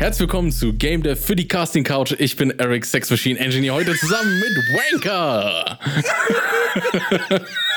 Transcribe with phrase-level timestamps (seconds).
[0.00, 2.14] Herzlich willkommen zu Game Dev für die Casting Couch.
[2.18, 5.78] Ich bin Eric Sex Machine Engineer heute zusammen mit Wanker.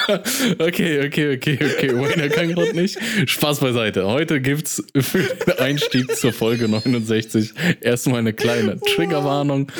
[0.59, 1.89] okay, okay, okay, okay.
[1.95, 2.97] Wayner kann gerade nicht.
[3.25, 4.05] Spaß beiseite.
[4.07, 9.71] Heute gibt's für den Einstieg zur Folge 69 erstmal eine kleine Triggerwarnung.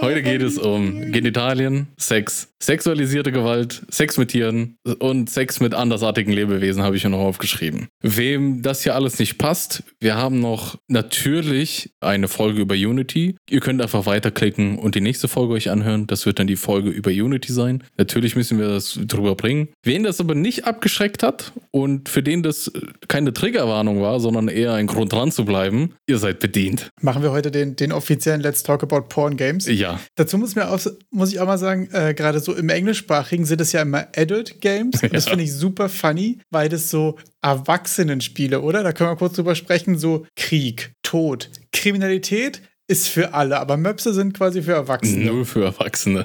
[0.00, 6.32] Heute geht es um Genitalien, Sex, sexualisierte Gewalt, Sex mit Tieren und Sex mit andersartigen
[6.32, 7.88] Lebewesen habe ich hier noch aufgeschrieben.
[8.02, 13.36] Wem das hier alles nicht passt, wir haben noch natürlich eine Folge über Unity.
[13.48, 16.06] Ihr könnt einfach weiterklicken und die nächste Folge euch anhören.
[16.06, 17.82] Das wird dann die Folge über Unity sein.
[17.96, 19.68] Natürlich müssen wir das drüber bringen.
[19.82, 22.70] Wen das aber nicht abgeschreckt hat und für den das
[23.08, 26.90] keine Triggerwarnung war, sondern eher ein Grund dran zu bleiben, ihr seid bedient.
[27.00, 29.66] Machen wir heute den, den offiziellen Let's Talk About Porn Games?
[29.66, 30.00] Ja.
[30.16, 30.80] Dazu muss, mir auch,
[31.10, 34.60] muss ich auch mal sagen, äh, gerade so im Englischsprachigen sind es ja immer Adult
[34.60, 35.02] Games.
[35.02, 38.82] Und das finde ich super funny, weil das so Erwachsenenspiele, oder?
[38.82, 44.14] Da können wir kurz drüber sprechen, so Krieg, Tod, Kriminalität ist für alle, aber Möpse
[44.14, 45.26] sind quasi für Erwachsene.
[45.26, 46.24] Nur für Erwachsene.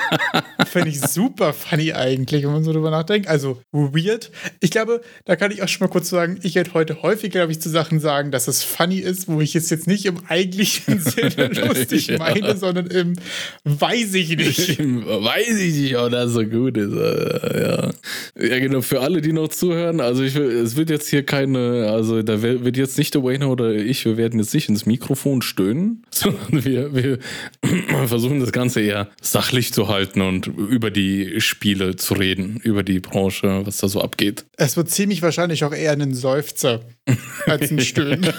[0.66, 3.28] Finde ich super funny eigentlich, wenn man so drüber nachdenkt.
[3.28, 4.32] Also weird.
[4.58, 7.52] Ich glaube, da kann ich auch schon mal kurz sagen, ich werde heute häufig, glaube
[7.52, 10.98] ich, zu Sachen sagen, dass es funny ist, wo ich es jetzt nicht im eigentlichen
[10.98, 12.18] Sinne lustig ja.
[12.18, 13.14] meine, sondern im
[13.62, 14.80] weiß ich nicht.
[14.80, 16.92] weiß ich nicht, ob das so gut ist.
[16.92, 17.90] Äh, ja.
[18.36, 18.80] ja, genau.
[18.80, 22.42] Für alle, die noch zuhören, also ich will, es wird jetzt hier keine, also da
[22.42, 26.64] wird jetzt nicht der Wayne oder ich, wir werden jetzt nicht ins Mikrofon stöhnen sondern
[26.64, 27.18] wir, wir
[28.06, 33.00] versuchen das Ganze eher sachlich zu halten und über die Spiele zu reden, über die
[33.00, 34.44] Branche, was da so abgeht.
[34.56, 36.80] Es wird ziemlich wahrscheinlich auch eher ein Seufzer
[37.46, 38.32] als ein Stöhnen.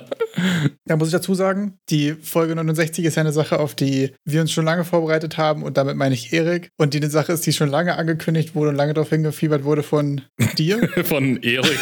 [0.86, 4.40] da muss ich dazu sagen, die Folge 69 ist ja eine Sache, auf die wir
[4.40, 6.70] uns schon lange vorbereitet haben und damit meine ich Erik.
[6.78, 9.82] Und die eine Sache ist, die schon lange angekündigt wurde und lange darauf hingefiebert wurde
[9.82, 10.22] von
[10.56, 10.88] dir.
[11.04, 11.78] von Erik.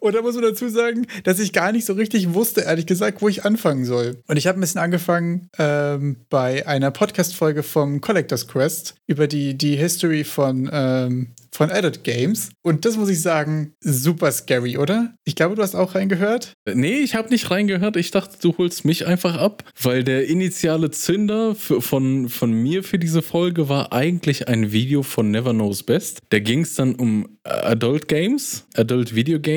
[0.00, 3.22] Und da muss man dazu sagen, dass ich gar nicht so richtig wusste, ehrlich gesagt,
[3.22, 4.22] wo ich anfangen soll.
[4.26, 9.56] Und ich habe ein bisschen angefangen ähm, bei einer Podcast-Folge vom Collector's Quest über die,
[9.56, 12.50] die History von, ähm, von Adult Games.
[12.62, 15.14] Und das muss ich sagen, super scary, oder?
[15.24, 16.52] Ich glaube, du hast auch reingehört.
[16.72, 17.96] Nee, ich habe nicht reingehört.
[17.96, 22.84] Ich dachte, du holst mich einfach ab, weil der initiale Zünder für, von, von mir
[22.84, 26.20] für diese Folge war eigentlich ein Video von Never Knows Best.
[26.30, 29.47] Da ging es dann um Adult Games, Adult Video Games.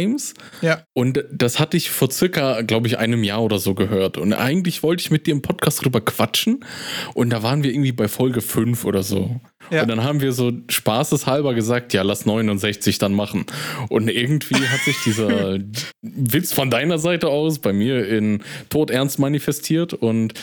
[0.61, 0.83] Ja.
[0.93, 4.17] Und das hatte ich vor circa, glaube ich, einem Jahr oder so gehört.
[4.17, 6.65] Und eigentlich wollte ich mit dir im Podcast drüber quatschen.
[7.13, 9.39] Und da waren wir irgendwie bei Folge 5 oder so.
[9.69, 9.83] Ja.
[9.83, 13.45] Und dann haben wir so spaßeshalber gesagt, ja, lass 69 dann machen.
[13.89, 15.59] Und irgendwie hat sich dieser
[16.01, 19.93] Witz von deiner Seite aus bei mir in Todernst manifestiert.
[19.93, 20.33] Und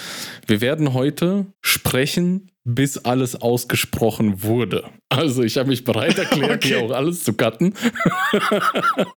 [0.47, 4.85] wir werden heute sprechen bis alles ausgesprochen wurde.
[5.09, 6.69] Also ich habe mich bereit erklärt, okay.
[6.69, 7.73] hier auch alles zu cutten.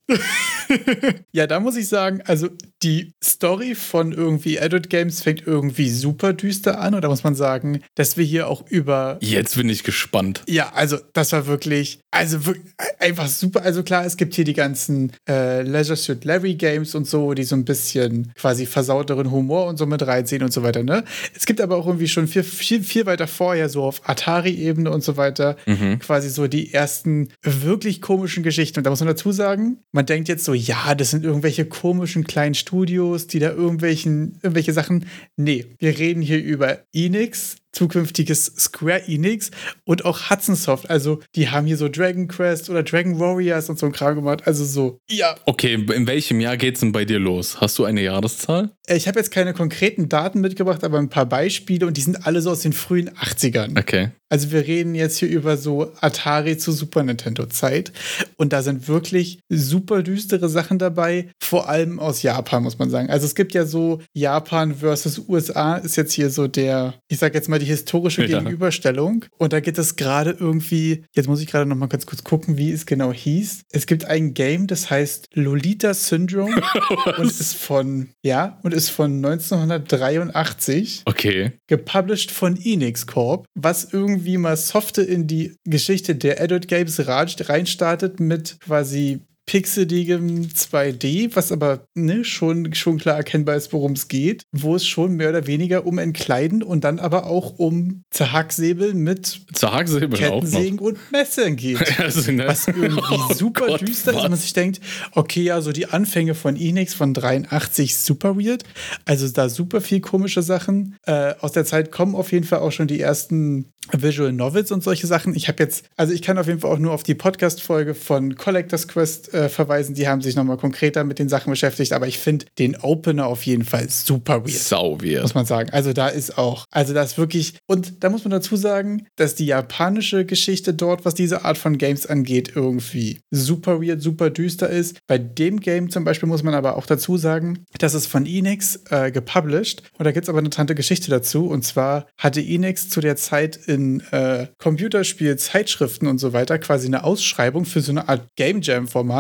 [1.34, 2.48] ja, da muss ich sagen, also
[2.82, 6.96] die Story von irgendwie Adult Games fängt irgendwie super düster an.
[6.96, 9.18] Und da muss man sagen, dass wir hier auch über.
[9.20, 10.44] Jetzt bin ich gespannt.
[10.48, 13.64] Ja, also das war wirklich, also wirklich einfach super.
[13.64, 17.44] Also klar, es gibt hier die ganzen äh, Leisure Suit Larry Games und so, die
[17.44, 20.84] so ein bisschen quasi versauteren Humor und so mit reinziehen und so weiter.
[20.84, 21.04] Ne?
[21.36, 25.04] Es gibt aber auch irgendwie schon viel, viel, viel weiter vorher, so auf Atari-Ebene und
[25.04, 25.98] so weiter, mhm.
[25.98, 28.78] quasi so die ersten wirklich komischen Geschichten.
[28.78, 32.24] Und da muss man dazu sagen, man denkt jetzt so, ja, das sind irgendwelche komischen
[32.24, 35.08] kleinen Studios, die da irgendwelchen, irgendwelche Sachen.
[35.38, 39.52] Nee, wir reden hier über Enix, zukünftiges Square Enix
[39.86, 40.90] und auch Hudson Soft.
[40.90, 44.44] Also, die haben hier so Dragon Quest oder Dragon Warriors und so ein Kram gemacht.
[44.46, 45.36] Also so, ja.
[45.46, 47.62] Okay, in welchem Jahr geht's denn bei dir los?
[47.62, 48.72] Hast du eine Jahreszahl?
[48.88, 52.26] Äh, ich habe jetzt keine konkreten Daten mitgebracht, aber ein paar Beispiele und die sind
[52.26, 53.80] alle so aus den frühen 80ern.
[53.80, 54.10] Okay.
[54.30, 57.92] Also wir reden jetzt hier über so Atari zu Super Nintendo Zeit
[58.38, 63.10] und da sind wirklich super düstere Sachen dabei, vor allem aus Japan muss man sagen.
[63.10, 67.34] Also es gibt ja so Japan versus USA ist jetzt hier so der, ich sag
[67.34, 68.40] jetzt mal die historische ja.
[68.40, 72.24] Gegenüberstellung und da geht es gerade irgendwie, jetzt muss ich gerade noch mal ganz kurz
[72.24, 73.64] gucken, wie es genau hieß.
[73.72, 76.62] Es gibt ein Game, das heißt Lolita Syndrome
[77.18, 81.04] und ist von ja und ist von 1983.
[81.06, 81.54] Okay.
[81.68, 87.08] Gepublished von Enix Corp, was irgendwie irgendwie mal softe in die Geschichte der Adult Games
[87.08, 94.08] reinstartet mit quasi pixeligem 2D, was aber ne, schon, schon klar erkennbar ist, worum es
[94.08, 98.94] geht, wo es schon mehr oder weniger um Entkleiden und dann aber auch um Zerhacksäbel
[98.94, 102.00] mit Zerhacksäbel Kettensägen und Messern geht.
[102.00, 102.48] also, ne?
[102.48, 104.80] Was irgendwie oh super Gott, düster ist, wenn man sich denkt,
[105.14, 108.64] okay, ja, so die Anfänge von Enix von 83 super weird.
[109.06, 110.96] Also da super viel komische Sachen.
[111.06, 114.84] Äh, aus der Zeit kommen auf jeden Fall auch schon die ersten Visual Novels und
[114.84, 115.36] solche Sachen.
[115.36, 118.36] Ich habe jetzt, also ich kann auf jeden Fall auch nur auf die Podcast-Folge von
[118.36, 122.20] Collector's Quest äh, verweisen, die haben sich nochmal konkreter mit den Sachen beschäftigt, aber ich
[122.20, 124.60] finde den Opener auf jeden Fall super weird.
[124.60, 125.24] Sau weird.
[125.24, 125.70] Muss man sagen.
[125.72, 129.36] Also da ist auch, also da ist wirklich, und da muss man dazu sagen, dass
[129.36, 134.70] die japanische Geschichte dort, was diese Art von Games angeht, irgendwie super weird, super düster
[134.70, 135.00] ist.
[135.08, 138.82] Bei dem Game zum Beispiel muss man aber auch dazu sagen, dass es von Enix
[138.90, 142.90] äh, gepublished und da gibt es aber eine tante Geschichte dazu und zwar hatte Enix
[142.90, 148.10] zu der Zeit in äh, Computerspiel-Zeitschriften und so weiter quasi eine Ausschreibung für so eine
[148.10, 148.62] Art Game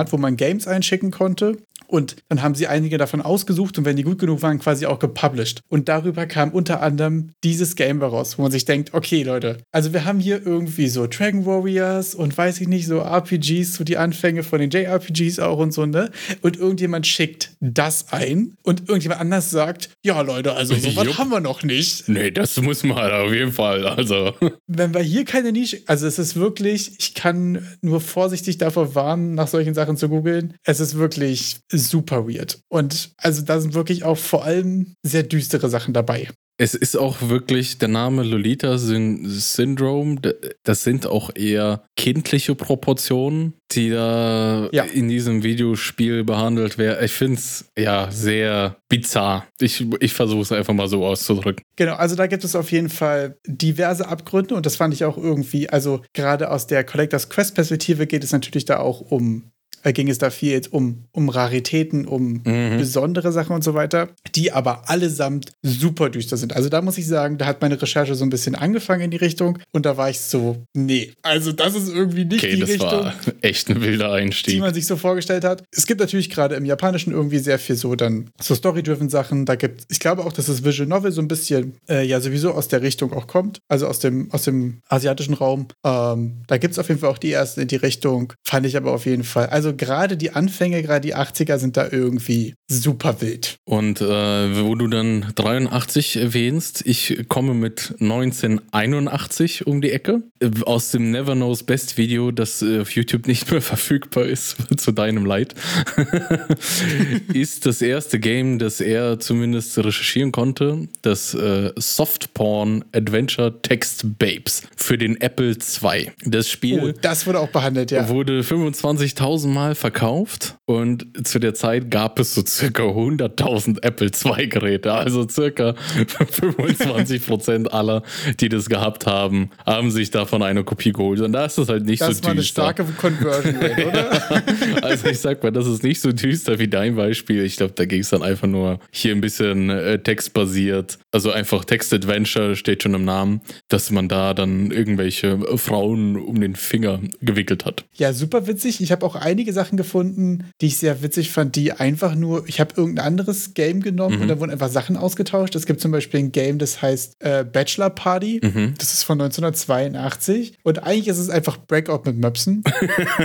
[0.01, 1.57] Jam-Format, wo man Games einschicken konnte
[1.88, 5.00] und dann haben sie einige davon ausgesucht und wenn die gut genug waren, quasi auch
[5.00, 5.62] gepublished.
[5.69, 9.94] Und darüber kam unter anderem dieses Game raus, wo man sich denkt, okay, Leute, also
[9.94, 13.98] wir haben hier irgendwie so Dragon Warriors und weiß ich nicht, so RPGs, so die
[13.98, 16.12] Anfänge von den JRPGs auch und so, ne?
[16.42, 21.39] Und irgendjemand schickt das ein und irgendjemand anders sagt, ja, Leute, also sowas haben wir
[21.39, 22.07] noch nicht.
[22.07, 23.88] Nee, das muss man auf jeden Fall.
[23.88, 24.33] Also.
[24.68, 29.36] Wenn wir hier keine Nische, also es ist wirklich, ich kann nur vorsichtig davor warnen,
[29.36, 30.56] nach solchen Sachen zu googeln.
[30.63, 32.59] Es ist wirklich super weird.
[32.69, 36.27] Und also da sind wirklich auch vor allem sehr düstere Sachen dabei.
[36.62, 40.21] Es ist auch wirklich der Name Lolita Syn Syndrome.
[40.62, 44.83] Das sind auch eher kindliche Proportionen, die da ja.
[44.83, 47.03] in diesem Videospiel behandelt werden.
[47.03, 49.47] Ich finde es ja sehr bizarr.
[49.59, 51.63] Ich, ich versuche es einfach mal so auszudrücken.
[51.77, 55.18] Genau, also da gibt es auf jeden Fall diverse Abgründe und das fand ich auch
[55.18, 59.51] irgendwie, also gerade aus der Collectors Quest Perspektive geht es natürlich da auch um
[59.83, 62.78] äh, ging es da viel jetzt um, um Raritäten, um mhm.
[62.78, 66.56] besondere Sachen und so weiter, die aber allesamt super düster sind.
[66.56, 69.18] Also da muss ich sagen, da hat meine Recherche so ein bisschen angefangen in die
[69.18, 72.69] Richtung und da war ich so, nee, also das ist irgendwie nicht okay, die das
[72.69, 72.89] Richtung.
[72.89, 74.56] War echt ein wilder Einstieg.
[74.56, 75.63] Die man sich so vorgestellt hat.
[75.72, 79.45] Es gibt natürlich gerade im Japanischen irgendwie sehr viel so dann so Story-driven Sachen.
[79.45, 82.51] Da gibt ich glaube auch, dass das Visual Novel so ein bisschen äh, ja sowieso
[82.51, 85.68] aus der Richtung auch kommt, also aus dem, aus dem asiatischen Raum.
[85.83, 88.33] Ähm, da gibt es auf jeden Fall auch die ersten in die Richtung.
[88.44, 89.48] Fand ich aber auf jeden Fall.
[89.48, 93.57] Also also gerade die Anfänge, gerade die 80er sind da irgendwie super wild.
[93.65, 100.23] Und äh, wo du dann 83 erwähnst, ich komme mit 1981 um die Ecke.
[100.65, 104.91] Aus dem Never Knows Best Video, das äh, auf YouTube nicht mehr verfügbar ist, zu
[104.91, 105.56] deinem Leid,
[107.33, 114.63] ist das erste Game, das er zumindest recherchieren konnte, das äh, Softporn Adventure Text Babes
[114.75, 116.12] für den Apple II.
[116.25, 116.79] Das Spiel.
[116.79, 118.09] Oh, das wurde auch behandelt, ja.
[118.09, 124.09] Wurde 25.000 Mal Mal verkauft und zu der Zeit gab es so circa 100.000 Apple
[124.09, 124.93] II Geräte.
[124.93, 125.75] Also circa
[126.07, 128.01] 25 Prozent aller,
[128.39, 131.19] die das gehabt haben, haben sich davon eine Kopie geholt.
[131.19, 132.35] Und da ist es halt nicht das so düster.
[132.35, 133.87] Das war eine starke Conversion Rate,
[134.79, 134.83] oder?
[134.83, 137.43] also ich sag mal, das ist nicht so düster wie dein Beispiel.
[137.43, 140.97] Ich glaube, da ging es dann einfach nur hier ein bisschen äh, textbasiert.
[141.11, 146.55] Also einfach Text-Adventure steht schon im Namen, dass man da dann irgendwelche Frauen um den
[146.55, 147.85] Finger gewickelt hat.
[147.93, 148.81] Ja, super witzig.
[148.81, 152.48] Ich habe auch einige einige Sachen gefunden, die ich sehr witzig fand, die einfach nur,
[152.48, 154.21] ich habe irgendein anderes Game genommen mhm.
[154.24, 155.56] und da wurden einfach Sachen ausgetauscht.
[155.56, 158.39] Es gibt zum Beispiel ein Game, das heißt äh, Bachelor Party.
[158.42, 158.74] Mhm.
[158.77, 160.57] Das ist von 1982.
[160.63, 162.63] Und eigentlich ist es einfach Breakout mit Möpsen.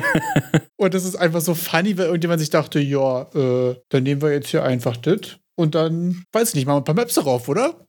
[0.77, 4.33] und das ist einfach so funny, weil irgendjemand sich dachte, ja, äh, dann nehmen wir
[4.33, 5.39] jetzt hier einfach das.
[5.59, 7.87] Und dann, weiß ich nicht, machen wir ein paar Maps darauf, oder?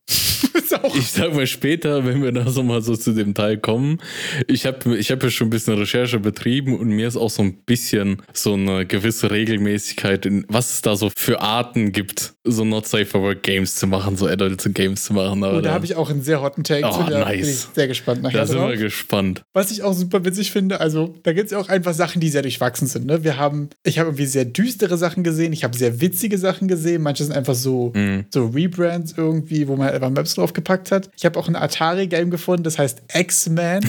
[0.95, 3.99] Ich sag mal später, wenn wir da so mal so zu dem Teil kommen.
[4.47, 7.43] Ich habe ich hab ja schon ein bisschen Recherche betrieben und mir ist auch so
[7.43, 12.65] ein bisschen so eine gewisse Regelmäßigkeit, in, was es da so für Arten gibt, so
[12.65, 15.43] Not Safe for Work Games zu machen, so Adult Games zu machen.
[15.43, 17.09] oh, da habe ich auch einen sehr hotten Take oh, zu.
[17.09, 17.41] Da nice.
[17.41, 18.39] bin ich sehr gespannt nachher.
[18.39, 19.43] Da sind wir gespannt.
[19.53, 22.29] Was ich auch super witzig finde, also da gibt es ja auch einfach Sachen, die
[22.29, 23.05] sehr durchwachsen sind.
[23.05, 23.23] Ne?
[23.23, 27.01] Wir haben, ich habe irgendwie sehr düstere Sachen gesehen, ich habe sehr witzige Sachen gesehen,
[27.01, 28.25] manche sind einfach so, mm.
[28.33, 31.09] so Rebrands irgendwie, wo man einfach Maps draufgepackt hat.
[31.15, 33.81] Ich habe auch ein Atari-Game gefunden, das heißt X-Man,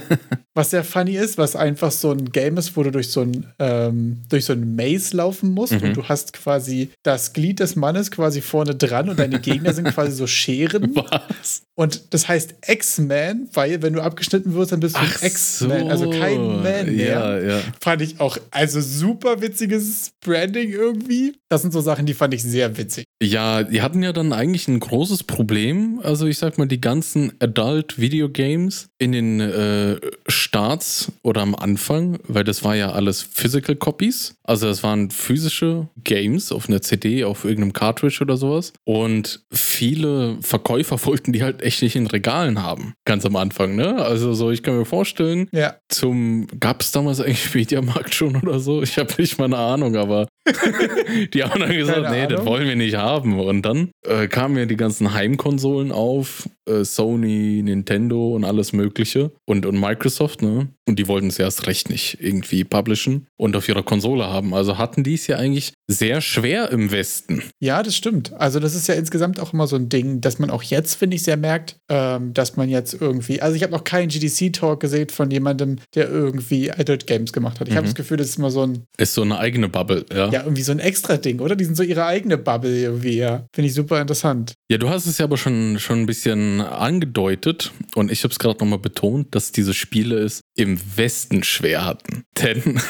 [0.54, 3.46] was sehr funny ist, was einfach so ein Game ist, wo du durch so ein,
[3.58, 5.82] ähm, durch so ein Maze laufen musst mhm.
[5.82, 9.88] und du hast quasi das Glied des Mannes quasi vorne dran und deine Gegner sind
[9.88, 10.94] quasi so Scheren.
[11.40, 11.62] Was?
[11.74, 15.80] Und das heißt X-Man, weil wenn du abgeschnitten wirst, dann bist du Ach ein X-Man,
[15.82, 15.88] so.
[15.88, 16.94] also kein Man mehr.
[16.96, 17.60] Ja, ja.
[17.80, 21.36] Fand ich auch, also super witziges Branding irgendwie.
[21.48, 23.04] Das sind so Sachen, die fand ich sehr witzig.
[23.22, 26.00] Ja, die hatten ja dann eigentlich ein großes Problem.
[26.08, 31.54] Also ich sag mal, die ganzen Adult Video Games in den äh, Starts oder am
[31.54, 34.34] Anfang, weil das war ja alles Physical Copies.
[34.42, 38.72] Also das waren physische Games auf einer CD, auf irgendeinem Cartridge oder sowas.
[38.84, 42.94] Und viele Verkäufer wollten die halt echt nicht in Regalen haben.
[43.04, 43.96] Ganz am Anfang, ne?
[43.96, 45.74] Also so, ich kann mir vorstellen, ja.
[45.90, 48.82] zum, gab es damals eigentlich Mediamarkt schon oder so?
[48.82, 50.26] Ich habe nicht mal eine Ahnung, aber
[51.34, 52.36] die haben dann gesagt, Keine nee, Ahnung.
[52.38, 53.38] das wollen wir nicht haben.
[53.38, 59.32] Und dann äh, kamen ja die ganzen Heimkonsolen auf, äh, Sony, Nintendo und alles mögliche
[59.46, 60.68] und, und Microsoft, ne?
[60.88, 64.54] Und die wollten es erst recht nicht irgendwie publishen und auf ihrer Konsole haben.
[64.54, 67.42] Also hatten die es ja eigentlich sehr schwer im Westen.
[67.60, 68.32] Ja, das stimmt.
[68.32, 71.16] Also das ist ja insgesamt auch immer so ein Ding, dass man auch jetzt, finde
[71.16, 75.10] ich, sehr merkt, ähm, dass man jetzt irgendwie, also ich habe noch keinen GDC-Talk gesehen
[75.10, 77.68] von jemandem, der irgendwie Adult Games gemacht hat.
[77.68, 77.78] Ich mhm.
[77.78, 78.84] habe das Gefühl, das ist immer so ein...
[78.96, 80.30] Ist so eine eigene Bubble, ja.
[80.30, 81.54] Ja, irgendwie so ein extra Ding, oder?
[81.54, 83.44] Die sind so ihre eigene Bubble irgendwie, ja.
[83.54, 84.54] Finde ich super interessant.
[84.70, 88.38] Ja, du hast es ja aber schon, schon ein bisschen angedeutet und ich habe es
[88.38, 92.24] gerade nochmal betont, dass diese Spiele es im Westen schwer hatten.
[92.42, 92.62] Denn,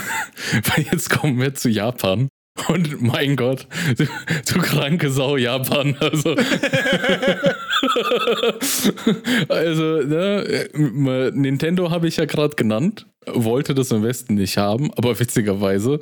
[0.52, 2.28] weil jetzt kommen wir zu Japan.
[2.66, 5.96] Und mein Gott, du, du kranke Sau, Japan.
[6.00, 6.34] Also,
[9.48, 10.68] also ne,
[11.34, 16.00] Nintendo habe ich ja gerade genannt, wollte das im Westen nicht haben, aber witzigerweise,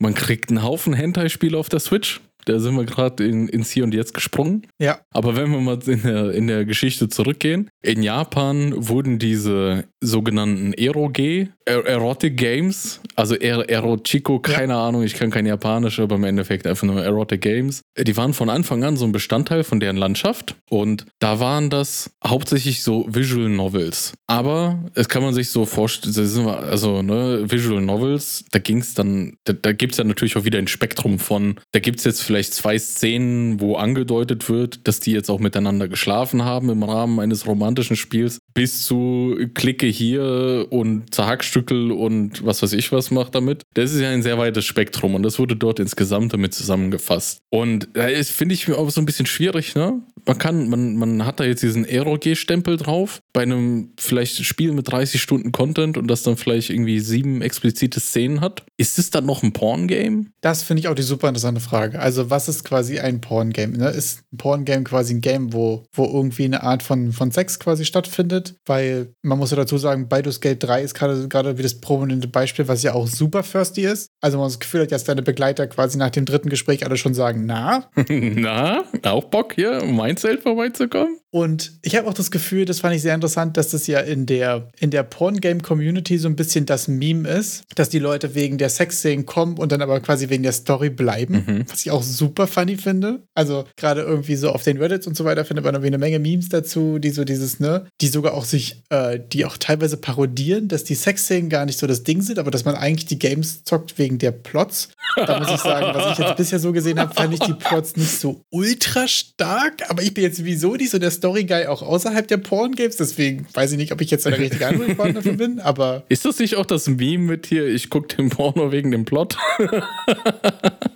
[0.00, 3.84] man kriegt einen Haufen Hentai-Spiele auf der Switch da sind wir gerade in, ins Hier
[3.84, 4.66] und Jetzt gesprungen.
[4.78, 5.00] Ja.
[5.10, 10.72] Aber wenn wir mal in der, in der Geschichte zurückgehen, in Japan wurden diese sogenannten
[10.72, 14.88] Eroge, er Erotic Games, also er Erochico, keine ja.
[14.88, 17.82] Ahnung, ich kann kein Japanisch, aber im Endeffekt einfach nur Erotic Games.
[17.98, 22.10] Die waren von Anfang an so ein Bestandteil von deren Landschaft und da waren das
[22.24, 24.12] hauptsächlich so Visual Novels.
[24.26, 29.36] Aber es kann man sich so vorstellen, also ne, Visual Novels, da ging es dann,
[29.44, 32.22] da, da gibt es ja natürlich auch wieder ein Spektrum von, da gibt es jetzt
[32.22, 37.20] vielleicht zwei Szenen, wo angedeutet wird, dass die jetzt auch miteinander geschlafen haben im Rahmen
[37.20, 43.34] eines romantischen Spiels, bis zu Klicke hier und Zerhackstückel und was weiß ich was macht
[43.34, 43.62] damit.
[43.74, 47.40] Das ist ja ein sehr weites Spektrum und das wurde dort insgesamt damit zusammengefasst.
[47.50, 50.00] Und das finde ich auch so ein bisschen schwierig, ne?
[50.24, 54.90] Man kann, man, man hat da jetzt diesen Aero-G-Stempel drauf, bei einem vielleicht Spiel mit
[54.90, 58.64] 30 Stunden Content und das dann vielleicht irgendwie sieben explizite Szenen hat.
[58.76, 60.28] Ist es dann noch ein Porn-Game?
[60.40, 61.98] Das finde ich auch die super interessante Frage.
[61.98, 63.72] Also was ist quasi ein Porn-Game?
[63.72, 63.88] Ne?
[63.88, 67.84] Ist ein Porn-Game quasi ein Game, wo, wo irgendwie eine Art von, von Sex quasi
[67.84, 68.41] stattfindet?
[68.66, 72.68] Weil man muss ja dazu sagen, Baldur's Gate 3 ist gerade wie das prominente Beispiel,
[72.68, 74.08] was ja auch super thirsty ist.
[74.20, 77.14] Also man das Gefühl hat, dass deine Begleiter quasi nach dem dritten Gespräch alle schon
[77.14, 77.90] sagen, na?
[78.08, 81.21] na, auch Bock hier, um mein Zelt vorbeizukommen?
[81.34, 84.26] Und ich habe auch das Gefühl, das fand ich sehr interessant, dass das ja in
[84.26, 88.68] der, in der Porn-Game-Community so ein bisschen das Meme ist, dass die Leute wegen der
[88.68, 91.64] Sexszenen kommen und dann aber quasi wegen der Story bleiben, mhm.
[91.70, 93.22] was ich auch super funny finde.
[93.34, 96.18] Also gerade irgendwie so auf den Reddits und so weiter findet man irgendwie eine Menge
[96.18, 100.68] Memes dazu, die so dieses, ne, die sogar auch sich, äh, die auch teilweise parodieren,
[100.68, 103.64] dass die Sexszenen gar nicht so das Ding sind, aber dass man eigentlich die Games
[103.64, 104.90] zockt wegen der Plots.
[105.16, 107.96] Da muss ich sagen, was ich jetzt bisher so gesehen habe, fand ich die Plots
[107.96, 112.26] nicht so ultra stark, aber ich bin jetzt sowieso nicht so der Story-Guy auch außerhalb
[112.26, 116.02] der Porn-Games, deswegen weiß ich nicht, ob ich jetzt der richtige Ansprechpartner dafür bin, aber.
[116.08, 119.38] Ist das nicht auch das Meme mit hier, ich gucke den Porno wegen dem Plot?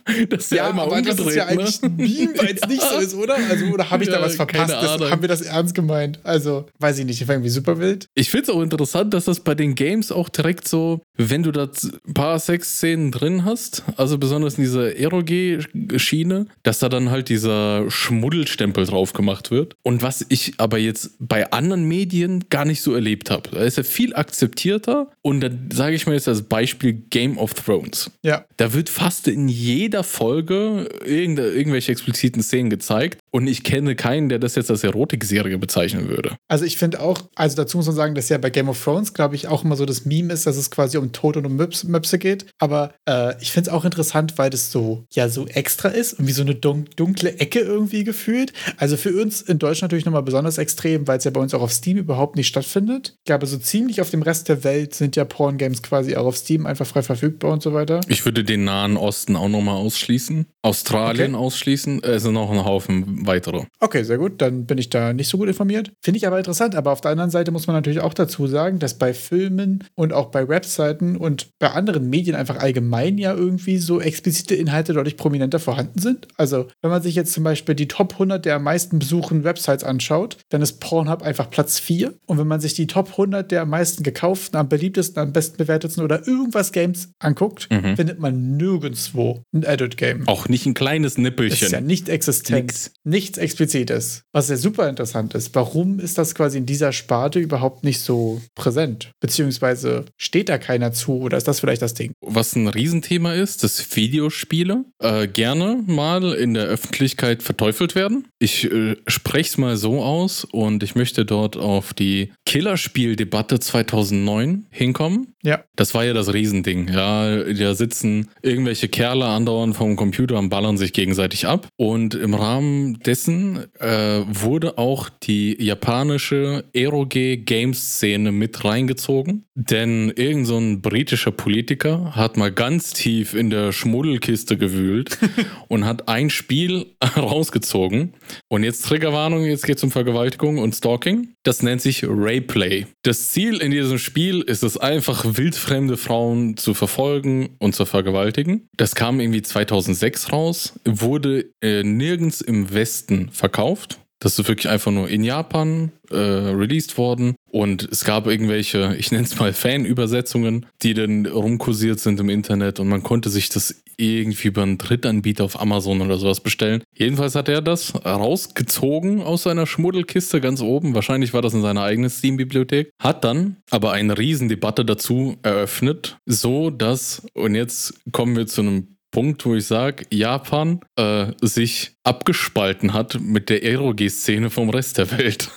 [0.30, 1.50] das ist ja, ja aber das ist ja ne?
[1.50, 3.36] eigentlich ein Meme, weil es nicht so ist, oder?
[3.50, 4.72] Also, oder habe ich ja, da was verpasst?
[4.72, 6.20] Das, haben wir das ernst gemeint?
[6.22, 8.06] Also, weiß ich nicht, ich war irgendwie super wild.
[8.14, 11.50] Ich finde es auch interessant, dass das bei den Games auch direkt so, wenn du
[11.50, 11.64] da
[12.06, 17.90] ein paar Sexszenen drin hast, also besonders in dieser Eroge-Schiene, dass da dann halt dieser
[17.90, 19.75] Schmuddelstempel drauf gemacht wird.
[19.82, 23.50] Und was ich aber jetzt bei anderen Medien gar nicht so erlebt habe.
[23.50, 27.54] Da ist er viel akzeptierter und da sage ich mal jetzt als Beispiel Game of
[27.54, 28.10] Thrones.
[28.22, 28.44] Ja.
[28.56, 34.38] Da wird fast in jeder Folge irgendwelche expliziten Szenen gezeigt und ich kenne keinen, der
[34.38, 36.37] das jetzt als Erotikserie bezeichnen würde.
[36.49, 39.12] Also ich finde auch, also dazu muss man sagen, dass ja bei Game of Thrones,
[39.12, 41.55] glaube ich, auch immer so das Meme ist, dass es quasi um Tod und um
[41.55, 42.47] Möps, Möpse geht.
[42.59, 46.26] Aber äh, ich finde es auch interessant, weil das so, ja, so extra ist und
[46.26, 48.55] wie so eine dunkle Ecke irgendwie gefühlt.
[48.78, 51.61] Also für uns in Deutschland natürlich nochmal besonders extrem, weil es ja bei uns auch
[51.61, 53.16] auf Steam überhaupt nicht stattfindet.
[53.19, 56.38] Ich glaube, so ziemlich auf dem Rest der Welt sind ja Porn-Games quasi auch auf
[56.38, 58.00] Steam einfach frei verfügbar und so weiter.
[58.09, 60.47] Ich würde den Nahen Osten auch nochmal ausschließen.
[60.62, 61.45] Australien okay.
[61.45, 62.02] ausschließen.
[62.02, 63.64] Es sind noch ein Haufen weitere.
[63.80, 64.40] Okay, sehr gut.
[64.42, 65.92] Dann bin ich da nicht so gut informiert.
[66.02, 66.75] Finde ich aber interessant.
[66.75, 70.12] Aber auf der anderen Seite muss man natürlich auch dazu sagen, dass bei Filmen und
[70.12, 75.16] auch bei Webseiten und bei anderen Medien einfach allgemein ja irgendwie so explizite Inhalte deutlich
[75.16, 76.28] prominenter vorhanden sind.
[76.37, 79.85] Also, wenn man sich jetzt zum Beispiel die Top 100 der am meisten besuchten Websites
[79.85, 82.14] anschaut, dann ist Pornhub einfach Platz 4.
[82.26, 85.56] Und wenn man sich die Top 100 der am meisten gekauften, am beliebtesten, am besten
[85.56, 87.97] bewertetsten oder irgendwas Games anguckt, mhm.
[87.97, 90.26] findet man nirgendwo ein Adult Game.
[90.26, 91.59] Auch nicht ein kleines Nippelchen.
[91.59, 92.66] Das ist ja nicht existent.
[92.66, 92.92] Nix.
[93.16, 94.25] Nichts Explizites.
[94.32, 95.54] Was ja super interessant ist.
[95.54, 99.11] Warum ist das quasi in dieser Sparte überhaupt nicht so präsent?
[99.20, 102.12] Beziehungsweise steht da keiner zu oder ist das vielleicht das Ding?
[102.20, 108.26] Was ein Riesenthema ist, dass Videospiele äh, gerne mal in der Öffentlichkeit verteufelt werden.
[108.38, 114.66] Ich äh, spreche es mal so aus und ich möchte dort auf die Killerspieldebatte 2009
[114.70, 115.32] hinkommen.
[115.42, 115.64] Ja.
[115.76, 116.88] Das war ja das Riesending.
[116.88, 121.68] Ja, da sitzen irgendwelche Kerle andauernd vom Computer und ballern sich gegenseitig ab.
[121.76, 129.45] Und im Rahmen dessen äh, wurde auch die japanische Eroge-Games-Szene mit reingezogen.
[129.55, 135.19] Denn irgend so ein britischer Politiker hat mal ganz tief in der Schmuddelkiste gewühlt
[135.69, 138.15] und hat ein Spiel rausgezogen.
[138.49, 141.35] Und jetzt Triggerwarnung, jetzt geht es um Vergewaltigung und Stalking.
[141.43, 142.87] Das nennt sich Rayplay.
[143.03, 148.69] Das Ziel in diesem Spiel ist es einfach, wildfremde Frauen zu verfolgen und zu vergewaltigen.
[148.76, 152.86] Das kam irgendwie 2006 raus, wurde äh, nirgends im Westen
[153.33, 153.99] verkauft.
[154.19, 157.35] Das ist wirklich einfach nur in Japan äh, released worden.
[157.50, 162.81] Und es gab irgendwelche, ich nenne es mal Fan-Übersetzungen, die dann rumkursiert sind im Internet
[162.81, 166.83] und man konnte sich das irgendwie über einen Drittanbieter auf Amazon oder sowas bestellen.
[166.95, 170.95] Jedenfalls hat er das rausgezogen aus seiner Schmuddelkiste ganz oben.
[170.95, 172.90] Wahrscheinlich war das in seiner eigenen Steam-Bibliothek.
[172.99, 178.96] Hat dann aber eine Riesendebatte dazu eröffnet, so dass, und jetzt kommen wir zu einem
[179.16, 185.11] Punkt, wo ich sage, Japan äh, sich abgespalten hat mit der Eroge-Szene vom Rest der
[185.11, 185.50] Welt.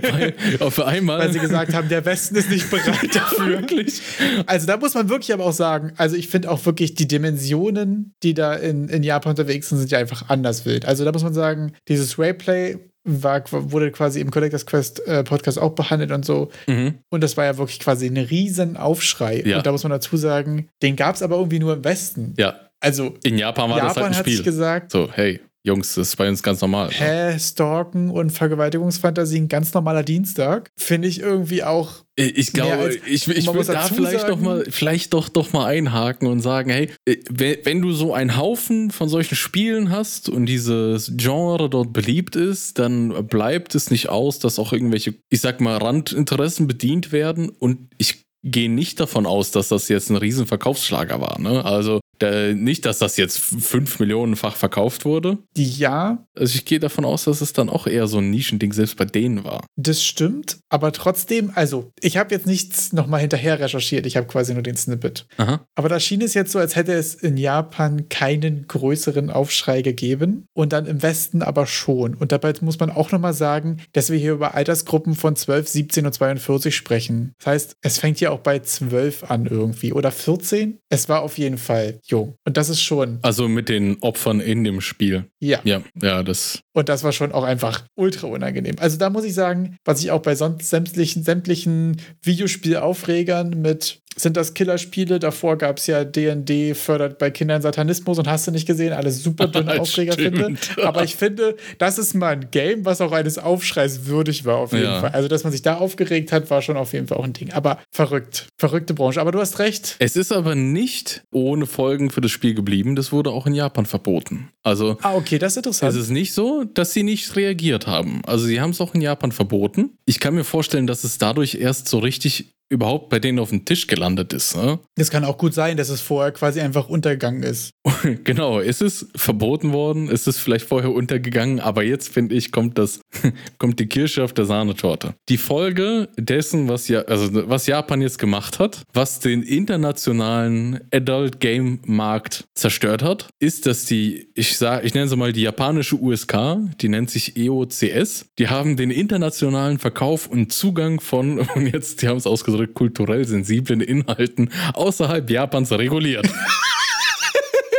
[0.02, 1.20] Weil auf einmal.
[1.20, 3.48] Weil sie gesagt haben, der Westen ist nicht bereit dafür.
[3.48, 4.02] wirklich.
[4.46, 8.16] Also da muss man wirklich aber auch sagen, also ich finde auch wirklich die Dimensionen,
[8.24, 10.86] die da in, in Japan unterwegs sind, sind ja einfach anders wild.
[10.86, 15.60] Also da muss man sagen, dieses Rayplay war, wurde quasi im Collectors Quest äh, Podcast
[15.60, 16.52] auch behandelt und so.
[16.68, 17.00] Mhm.
[17.10, 19.42] Und das war ja wirklich quasi ein riesen Aufschrei.
[19.46, 19.58] Ja.
[19.58, 22.34] Und da muss man dazu sagen, den gab es aber irgendwie nur im Westen.
[22.38, 22.60] Ja.
[22.80, 24.34] Also in Japan war Japan das halt ein Spiel.
[24.34, 26.88] Hat sich gesagt, so hey, Jungs, das ist bei uns ganz normal.
[26.88, 26.94] Ne?
[26.94, 30.72] Hä, Stalken und Vergewaltigungsfantasien, ganz normaler Dienstag.
[30.76, 32.04] Finde ich irgendwie auch.
[32.16, 36.28] Ich glaube, ich, ich würde da vielleicht sagen, doch mal, vielleicht doch, doch mal einhaken
[36.28, 37.18] und sagen, hey, äh,
[37.64, 42.80] wenn du so einen Haufen von solchen Spielen hast und dieses Genre dort beliebt ist,
[42.80, 47.90] dann bleibt es nicht aus, dass auch irgendwelche, ich sag mal, Randinteressen bedient werden und
[47.98, 51.40] ich gehe nicht davon aus, dass das jetzt ein riesen Verkaufsschlager war.
[51.40, 51.64] Ne?
[51.64, 55.38] Also der, nicht, dass das jetzt fünf Millionenfach verkauft wurde.
[55.56, 56.26] Ja.
[56.36, 59.06] Also ich gehe davon aus, dass es dann auch eher so ein Nischending selbst bei
[59.06, 59.66] denen war.
[59.76, 64.54] Das stimmt, aber trotzdem, also ich habe jetzt nichts nochmal hinterher recherchiert, ich habe quasi
[64.54, 65.26] nur den Snippet.
[65.38, 65.66] Aha.
[65.76, 70.46] Aber da schien es jetzt so, als hätte es in Japan keinen größeren Aufschrei gegeben
[70.54, 72.14] und dann im Westen aber schon.
[72.14, 76.06] Und dabei muss man auch nochmal sagen, dass wir hier über Altersgruppen von 12, 17
[76.06, 77.34] und 42 sprechen.
[77.40, 80.80] Das heißt, es fängt hier auch bei 12 an irgendwie oder 14.
[80.90, 82.36] Es war auf jeden Fall jung.
[82.46, 83.20] Und das ist schon.
[83.22, 85.26] Also mit den Opfern in dem Spiel.
[85.40, 85.60] Ja.
[85.64, 86.62] Ja, ja, das.
[86.74, 88.76] Und das war schon auch einfach ultra unangenehm.
[88.80, 94.36] Also da muss ich sagen, was ich auch bei sonst sämtlichen, sämtlichen Videospielaufregern mit sind
[94.38, 95.20] das Killerspiele.
[95.20, 99.24] Davor gab es ja DND fördert bei Kindern Satanismus und hast du nicht gesehen, alles
[99.24, 100.56] super dünne Aufreger finde.
[100.84, 104.74] Aber ich finde, das ist mal ein Game, was auch eines Aufschreis würdig war, auf
[104.74, 105.00] jeden ja.
[105.00, 105.12] Fall.
[105.12, 107.52] Also, dass man sich da aufgeregt hat, war schon auf jeden Fall auch ein Ding.
[107.54, 108.48] Aber verrückt.
[108.58, 109.22] Verrückte Branche.
[109.22, 109.96] Aber du hast recht.
[110.00, 112.96] Es ist aber nicht ohne Folgen für das Spiel geblieben.
[112.96, 114.50] Das wurde auch in Japan verboten.
[114.64, 114.98] Also.
[115.02, 115.94] Ah, okay, das ist interessant.
[115.94, 118.22] Es ist nicht so, dass sie nicht reagiert haben.
[118.26, 119.98] Also, sie haben es auch in Japan verboten.
[120.06, 123.66] Ich kann mir vorstellen, dass es dadurch erst so richtig überhaupt bei denen auf dem
[123.66, 124.56] Tisch gelandet ist.
[124.56, 124.80] Ne?
[124.96, 127.72] Das kann auch gut sein, dass es vorher quasi einfach untergegangen ist.
[128.24, 132.78] genau, ist es verboten worden, ist es vielleicht vorher untergegangen, aber jetzt finde ich, kommt
[132.78, 133.02] das,
[133.58, 135.14] kommt die Kirsche auf der Sahnetorte.
[135.28, 141.42] Die Folge dessen, was ja, also was Japan jetzt gemacht hat, was den internationalen Adult
[141.42, 145.98] Game Markt zerstört hat, ist, dass die, ich sage, ich nenne sie mal die japanische
[145.98, 146.38] USK,
[146.80, 152.08] die nennt sich EOCS, die haben den internationalen Verkauf und Zugang von, und jetzt, die
[152.08, 156.28] haben es ausgesucht, unsere kulturell sensiblen Inhalten außerhalb Japans reguliert.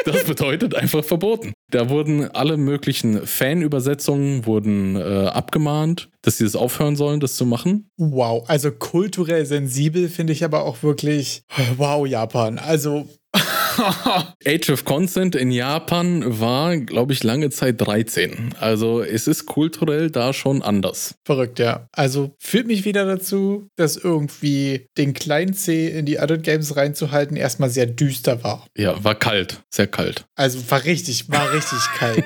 [0.04, 1.52] Das bedeutet einfach verboten.
[1.70, 7.46] Da wurden alle möglichen Fanübersetzungen wurden äh, abgemahnt, dass sie das aufhören sollen, das zu
[7.46, 7.88] machen.
[7.98, 11.44] Wow, also kulturell sensibel finde ich aber auch wirklich
[11.76, 12.58] wow Japan.
[12.58, 13.06] Also
[14.46, 18.54] Age of Consent in Japan war, glaube ich, lange Zeit 13.
[18.60, 21.14] Also es ist kulturell da schon anders.
[21.24, 21.86] Verrückt, ja.
[21.92, 27.36] Also führt mich wieder dazu, dass irgendwie den kleinen C in die Adult Games reinzuhalten
[27.36, 28.66] erstmal sehr düster war.
[28.76, 30.24] Ja, war kalt, sehr kalt.
[30.34, 32.24] Also war richtig, war richtig kalt.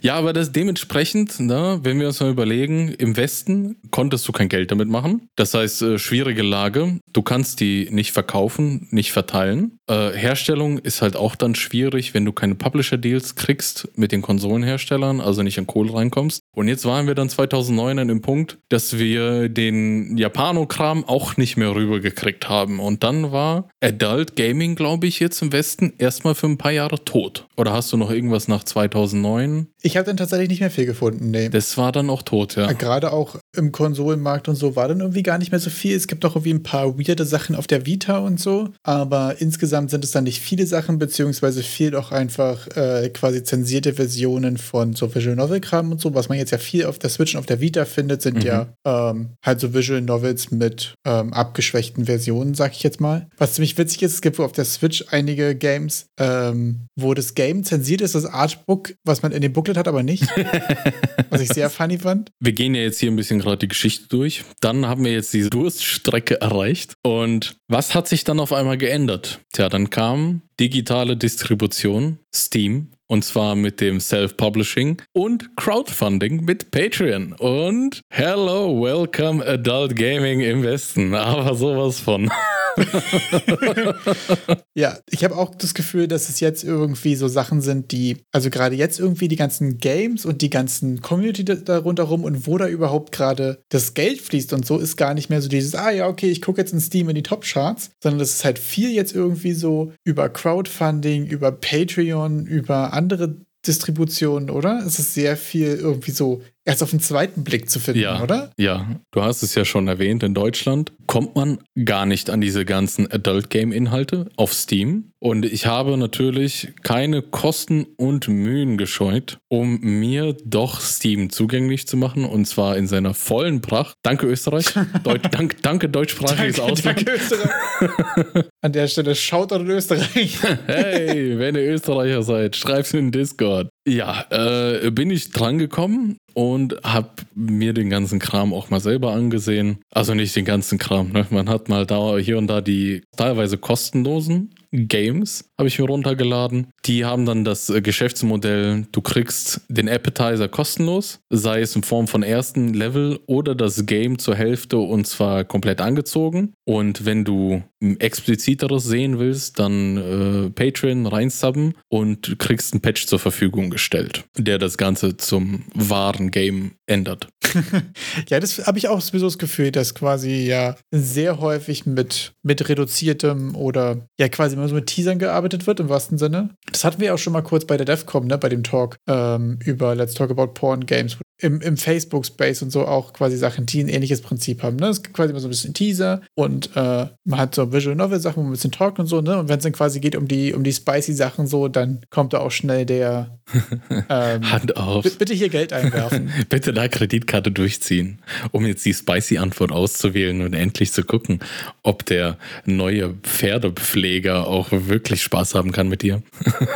[0.00, 4.48] ja, aber das dementsprechend, ne, wenn wir uns mal überlegen, im Westen konntest du kein
[4.48, 5.28] Geld damit machen.
[5.36, 6.98] Das heißt, äh, schwierige Lage.
[7.12, 9.78] Du kannst die nicht verkaufen, nicht verteilen.
[9.88, 10.16] Äh,
[10.62, 15.42] Herstellung ist halt auch dann schwierig, wenn du keine Publisher-Deals kriegst mit den Konsolenherstellern, also
[15.42, 16.42] nicht an Kohle reinkommst.
[16.54, 21.56] Und jetzt waren wir dann 2009 an dem Punkt, dass wir den Japano-Kram auch nicht
[21.56, 22.80] mehr rübergekriegt haben.
[22.80, 27.04] Und dann war Adult Gaming, glaube ich, jetzt im Westen erstmal für ein paar Jahre
[27.04, 27.46] tot.
[27.56, 29.66] Oder hast du noch irgendwas nach 2009?
[29.82, 31.48] Ich habe dann tatsächlich nicht mehr viel gefunden, nee.
[31.48, 32.72] Das war dann auch tot, ja.
[32.72, 35.96] Gerade auch im Konsolenmarkt und so war dann irgendwie gar nicht mehr so viel.
[35.96, 39.90] Es gibt auch irgendwie ein paar weirde Sachen auf der Vita und so, aber insgesamt
[39.90, 44.58] sind es dann nicht viel viele Sachen, beziehungsweise viel auch einfach äh, quasi zensierte Versionen
[44.58, 46.14] von so Visual Novel-Kram und so.
[46.14, 48.42] Was man jetzt ja viel auf der Switch und auf der Vita findet, sind mhm.
[48.42, 53.28] ja ähm, halt so Visual Novels mit ähm, abgeschwächten Versionen, sag ich jetzt mal.
[53.38, 57.64] Was ziemlich witzig ist, es gibt auf der Switch einige Games, ähm, wo das Game
[57.64, 60.24] zensiert ist, das Artbook, was man in dem Booklet hat, aber nicht.
[61.30, 62.30] was ich sehr funny fand.
[62.40, 64.44] Wir gehen ja jetzt hier ein bisschen gerade die Geschichte durch.
[64.60, 66.92] Dann haben wir jetzt diese Durststrecke erreicht.
[67.02, 69.40] Und was hat sich dann auf einmal geändert?
[69.54, 77.34] Tja, dann kam digitale Distribution, Steam, und zwar mit dem Self-Publishing und Crowdfunding mit Patreon.
[77.34, 81.14] Und hello, welcome Adult Gaming im Westen.
[81.14, 82.30] Aber sowas von.
[84.74, 88.50] ja, ich habe auch das Gefühl, dass es jetzt irgendwie so Sachen sind, die, also
[88.50, 92.68] gerade jetzt irgendwie die ganzen Games und die ganzen Community darunter rum und wo da
[92.68, 96.08] überhaupt gerade das Geld fließt und so, ist gar nicht mehr so dieses, ah ja,
[96.08, 99.14] okay, ich gucke jetzt in Steam in die Top-Charts, sondern das ist halt viel jetzt
[99.14, 104.82] irgendwie so über Crowdfunding, über Patreon, über andere Distributionen, oder?
[104.84, 108.50] Es ist sehr viel irgendwie so erst auf den zweiten Blick zu finden, ja, oder?
[108.56, 112.64] Ja, du hast es ja schon erwähnt, in Deutschland kommt man gar nicht an diese
[112.64, 115.12] ganzen Adult Game Inhalte auf Steam.
[115.18, 121.96] Und ich habe natürlich keine Kosten und Mühen gescheut, um mir doch Steam zugänglich zu
[121.96, 123.94] machen und zwar in seiner vollen Pracht.
[124.02, 124.66] Danke Österreich.
[125.04, 127.06] Deutsch, dank, danke deutschsprachiges danke, Ausland.
[127.06, 128.44] Danke Österreich.
[128.62, 130.38] an der Stelle schaut an Österreich.
[130.66, 133.68] hey, wenn ihr Österreicher seid, schreibt in Discord.
[133.86, 139.78] Ja, äh, bin ich drangekommen und habe mir den ganzen Kram auch mal selber angesehen.
[139.90, 141.26] Also nicht den ganzen Kram, ne?
[141.30, 146.68] Man hat mal da hier und da die teilweise kostenlosen Games, habe ich mir runtergeladen.
[146.86, 152.08] Die haben dann das äh, Geschäftsmodell, du kriegst den Appetizer kostenlos, sei es in Form
[152.08, 156.54] von ersten Level oder das Game zur Hälfte und zwar komplett angezogen.
[156.64, 157.62] Und wenn du
[157.98, 164.58] expliziteres sehen willst, dann äh, Patreon reinsubben und kriegst einen Patch zur Verfügung gestellt, der
[164.58, 167.28] das Ganze zum wahren Game ändert.
[168.28, 172.68] ja, das habe ich auch sowieso das Gefühl, dass quasi ja sehr häufig mit, mit
[172.68, 176.50] reduziertem oder ja quasi immer so mit Teasern gearbeitet wird, im wahrsten Sinne.
[176.72, 179.58] Das hatten wir auch schon mal kurz bei der DEFCOM, ne, bei dem Talk ähm,
[179.64, 183.80] über Let's Talk About Porn Games, im, im Facebook-Space und so auch quasi Sachen, die
[183.80, 184.76] ein ähnliches Prinzip haben.
[184.76, 184.86] Ne?
[184.88, 188.46] Es gibt quasi immer so ein bisschen Teaser und äh, man hat so Visual Novel-Sachen,
[188.46, 189.38] ein bisschen talkt und so, ne?
[189.38, 192.32] Und wenn es dann quasi geht um die, um die spicy Sachen so, dann kommt
[192.32, 193.38] da auch schnell der
[194.08, 195.02] ähm, Hand auf.
[195.18, 196.30] Bitte hier Geld einwerfen.
[196.48, 198.20] bitte da Kreditkarte durchziehen,
[198.52, 201.40] um jetzt die spicy Antwort auszuwählen und endlich zu gucken,
[201.82, 206.22] ob der neue Pferdepfleger auch wirklich Spaß haben kann mit dir.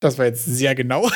[0.00, 1.08] das war jetzt sehr genau.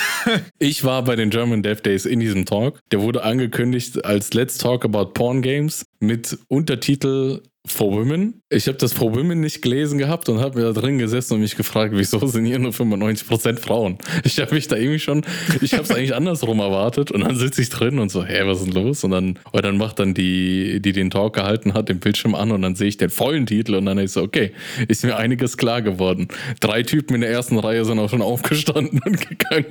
[0.58, 2.80] ich war bei den German Dev Days in diesem Talk.
[2.90, 8.42] Der wurde angekündigt als Let's Talk About Porn Games mit Untertitel For Women.
[8.48, 11.40] Ich habe das For Women nicht gelesen gehabt und habe mir da drin gesessen und
[11.40, 13.98] mich gefragt, wieso sind hier nur 95% Frauen?
[14.24, 15.24] Ich habe mich da irgendwie schon,
[15.60, 18.58] ich habe es eigentlich andersrum erwartet und dann sitze ich drin und so, hä, was
[18.58, 19.04] ist denn los?
[19.04, 22.50] Und dann, und dann macht dann die, die den Talk gehalten hat, den Bildschirm an
[22.50, 24.50] und dann sehe ich den vollen Titel und dann ist so, okay,
[24.88, 26.26] ist mir einiges klar geworden.
[26.58, 29.66] Drei Typen in der ersten Reihe sind auch schon aufgestanden und gegangen.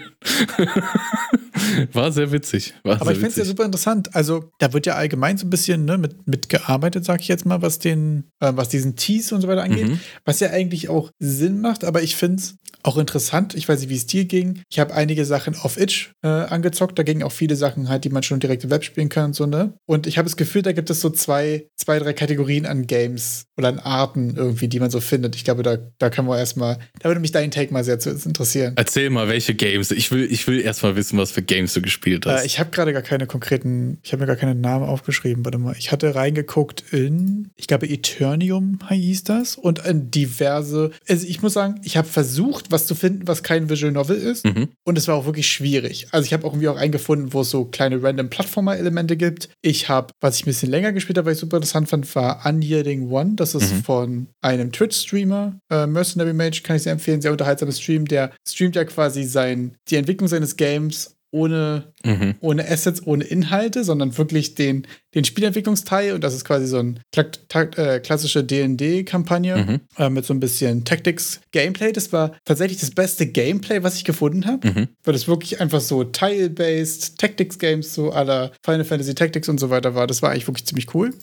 [1.92, 2.74] War sehr witzig.
[2.84, 4.16] War Aber sehr ich finde es ja super interessant.
[4.16, 7.46] Also, da wird ja allgemein so ein bisschen ne, mit, mit gearbeitet, sag ich jetzt
[7.46, 9.88] mal, was den, äh, was diesen Tease und so weiter angeht.
[9.88, 10.00] Mhm.
[10.26, 13.56] Was ja eigentlich auch Sinn macht, aber ich finde es auch interessant.
[13.56, 14.62] Ich weiß nicht, wie es dir ging.
[14.70, 16.98] Ich habe einige Sachen auf Itch äh, angezockt.
[16.98, 19.36] Da gingen auch viele Sachen halt, die man schon direkt im Web spielen kann und
[19.36, 19.74] so, ne?
[19.86, 23.46] Und ich habe das Gefühl, da gibt es so zwei, zwei, drei Kategorien an Games
[23.58, 25.36] oder an Arten irgendwie, die man so findet.
[25.36, 28.10] Ich glaube, da, da können wir erstmal, da würde mich dein Take mal sehr zu
[28.10, 28.74] interessieren.
[28.76, 29.92] Erzähl mal, welche Games.
[29.92, 32.44] Ich will, ich will erstmal wissen, was für Games du gespielt hast.
[32.44, 35.46] Äh, ich habe gerade gar keine konkreten, ich habe mir gar keinen Namen aufgeschrieben.
[35.46, 35.76] Warte mal.
[35.78, 40.92] Ich hatte reingeguckt in, ich glaube, Eternium hieß das und in diverse.
[41.08, 44.46] Also ich muss sagen, ich habe versucht, was zu finden, was kein Visual Novel ist.
[44.46, 44.70] Mhm.
[44.84, 46.08] Und es war auch wirklich schwierig.
[46.12, 49.50] Also ich habe auch irgendwie auch eingefunden, wo es so kleine random Plattformer-Elemente gibt.
[49.62, 52.46] Ich habe, was ich ein bisschen länger gespielt habe, weil ich super interessant fand, war
[52.46, 53.34] Unyielding One.
[53.36, 53.84] Das ist mhm.
[53.84, 58.06] von einem Twitch-Streamer, äh, Mercenary Mage, kann ich sehr empfehlen, sehr unterhaltsames Stream.
[58.06, 62.36] Der streamt ja quasi sein, die Entwicklung seines Games ohne, mhm.
[62.42, 66.14] ohne Assets, ohne Inhalte, sondern wirklich den, den Spielentwicklungsteil.
[66.14, 69.80] Und das ist quasi so eine äh, klassische DD-Kampagne mhm.
[69.98, 71.94] äh, mit so ein bisschen Tactics-Gameplay.
[71.94, 74.88] Das war tatsächlich das beste Gameplay, was ich gefunden habe, mhm.
[75.04, 79.96] weil das wirklich einfach so Tile-based Tactics-Games, so aller Final Fantasy Tactics und so weiter
[79.96, 80.08] war.
[80.08, 81.14] Das war eigentlich wirklich ziemlich cool.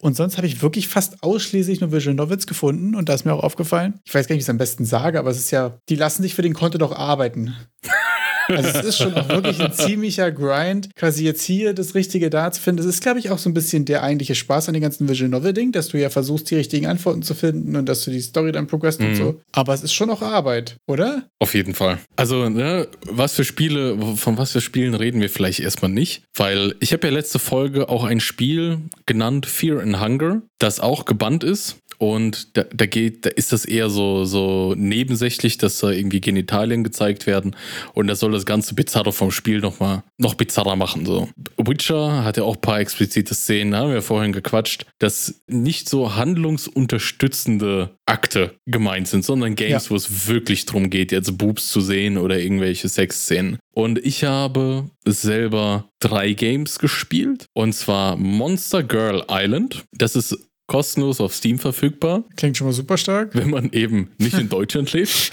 [0.00, 3.34] Und sonst habe ich wirklich fast ausschließlich nur Visual Novels gefunden und da ist mir
[3.34, 4.00] auch aufgefallen.
[4.04, 5.96] Ich weiß gar nicht, wie ich es am besten sage, aber es ist ja, die
[5.96, 7.54] lassen sich für den Content auch arbeiten.
[8.56, 12.50] Also es ist schon auch wirklich ein ziemlicher Grind, quasi jetzt hier das Richtige da
[12.50, 12.78] zu finden.
[12.78, 15.30] Das ist, glaube ich, auch so ein bisschen der eigentliche Spaß an dem ganzen Visual
[15.30, 18.52] Novel-Ding, dass du ja versuchst, die richtigen Antworten zu finden und dass du die Story
[18.52, 19.06] dann progressst mhm.
[19.08, 19.40] und so.
[19.52, 21.24] Aber es ist schon auch Arbeit, oder?
[21.38, 21.98] Auf jeden Fall.
[22.16, 26.74] Also, ne, was für Spiele, von was für Spielen reden wir vielleicht erstmal nicht, weil
[26.80, 31.44] ich habe ja letzte Folge auch ein Spiel genannt Fear and Hunger, das auch gebannt
[31.44, 36.22] ist und da, da, geht, da ist das eher so, so nebensächlich, dass da irgendwie
[36.22, 37.54] Genitalien gezeigt werden.
[37.92, 41.06] Und das soll das ganze Bizarre vom Spiel nochmal noch bizarrer machen.
[41.06, 41.28] So.
[41.56, 46.14] Witcher hat ja auch ein paar explizite Szenen, haben wir vorhin gequatscht, dass nicht so
[46.14, 49.90] handlungsunterstützende Akte gemeint sind, sondern Games, ja.
[49.90, 53.58] wo es wirklich darum geht, jetzt Boobs zu sehen oder irgendwelche Sexszenen.
[53.72, 57.46] Und ich habe selber drei Games gespielt.
[57.54, 59.84] Und zwar Monster Girl Island.
[59.92, 62.22] Das ist kostenlos auf Steam verfügbar.
[62.36, 63.34] Klingt schon mal super stark.
[63.34, 65.32] Wenn man eben nicht in Deutschland lebt.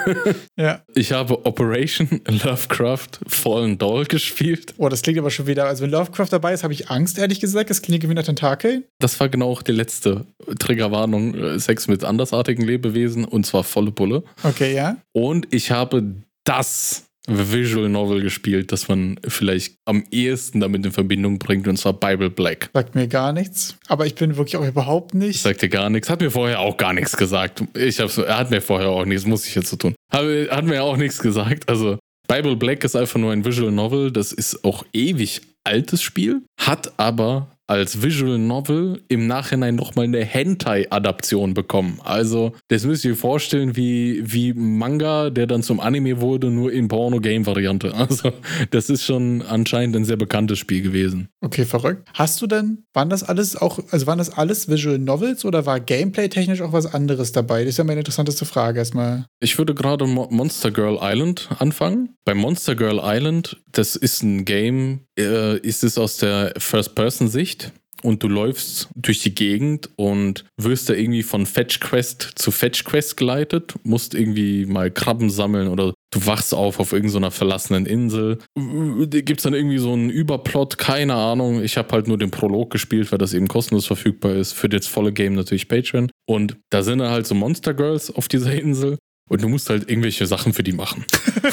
[0.56, 0.80] ja.
[0.94, 4.72] Ich habe Operation Lovecraft Fallen Doll gespielt.
[4.78, 7.40] Oh, das klingt aber schon wieder, also wenn Lovecraft dabei ist, habe ich Angst, ehrlich
[7.40, 7.68] gesagt.
[7.68, 8.84] Das klingt wie nach Tentakel.
[8.98, 10.24] Das war genau auch die letzte
[10.58, 11.34] Triggerwarnung.
[11.34, 14.22] Äh, Sex mit andersartigen Lebewesen und zwar volle Bulle.
[14.44, 14.96] Okay, ja.
[15.12, 16.14] Und ich habe
[16.44, 21.92] das Visual Novel gespielt, das man vielleicht am ehesten damit in Verbindung bringt, und zwar
[21.92, 22.70] Bible Black.
[22.72, 25.42] Sagt mir gar nichts, aber ich bin wirklich auch überhaupt nicht.
[25.42, 27.62] Sagt dir gar nichts, hat mir vorher auch gar nichts gesagt.
[27.74, 29.94] Ich hab's, er hat mir vorher auch nichts, muss ich jetzt so tun.
[30.12, 31.68] Hat mir auch nichts gesagt.
[31.68, 36.42] Also Bible Black ist einfach nur ein Visual Novel, das ist auch ewig altes Spiel,
[36.58, 42.00] hat aber als Visual Novel im Nachhinein nochmal eine Hentai-Adaption bekommen.
[42.02, 46.72] Also, das müsst ihr euch vorstellen, wie, wie Manga, der dann zum Anime wurde, nur
[46.72, 47.94] in Porno-Game-Variante.
[48.00, 48.32] Also,
[48.70, 51.28] das ist schon anscheinend ein sehr bekanntes Spiel gewesen.
[51.42, 52.08] Okay, verrückt.
[52.14, 55.78] Hast du denn, waren das alles auch, also waren das alles Visual Novels oder war
[55.78, 57.60] Gameplay-technisch auch was anderes dabei?
[57.60, 59.26] Das ist ja meine interessanteste Frage erstmal.
[59.38, 62.16] Ich würde gerade Monster Girl Island anfangen.
[62.24, 68.22] Bei Monster Girl Island, das ist ein Game, äh, ist es aus der First-Person-Sicht und
[68.22, 73.16] du läufst durch die Gegend und wirst da irgendwie von Fetch Quest zu Fetch Quest
[73.16, 78.38] geleitet, musst irgendwie mal Krabben sammeln oder du wachst auf auf irgendeiner verlassenen Insel.
[78.56, 80.78] Gibt es dann irgendwie so einen Überplot?
[80.78, 81.62] Keine Ahnung.
[81.62, 84.52] Ich habe halt nur den Prolog gespielt, weil das eben kostenlos verfügbar ist.
[84.52, 86.10] Für das volle Game natürlich Patreon.
[86.26, 88.98] Und da sind dann halt so Monster Girls auf dieser Insel
[89.30, 91.04] und du musst halt irgendwelche Sachen für die machen.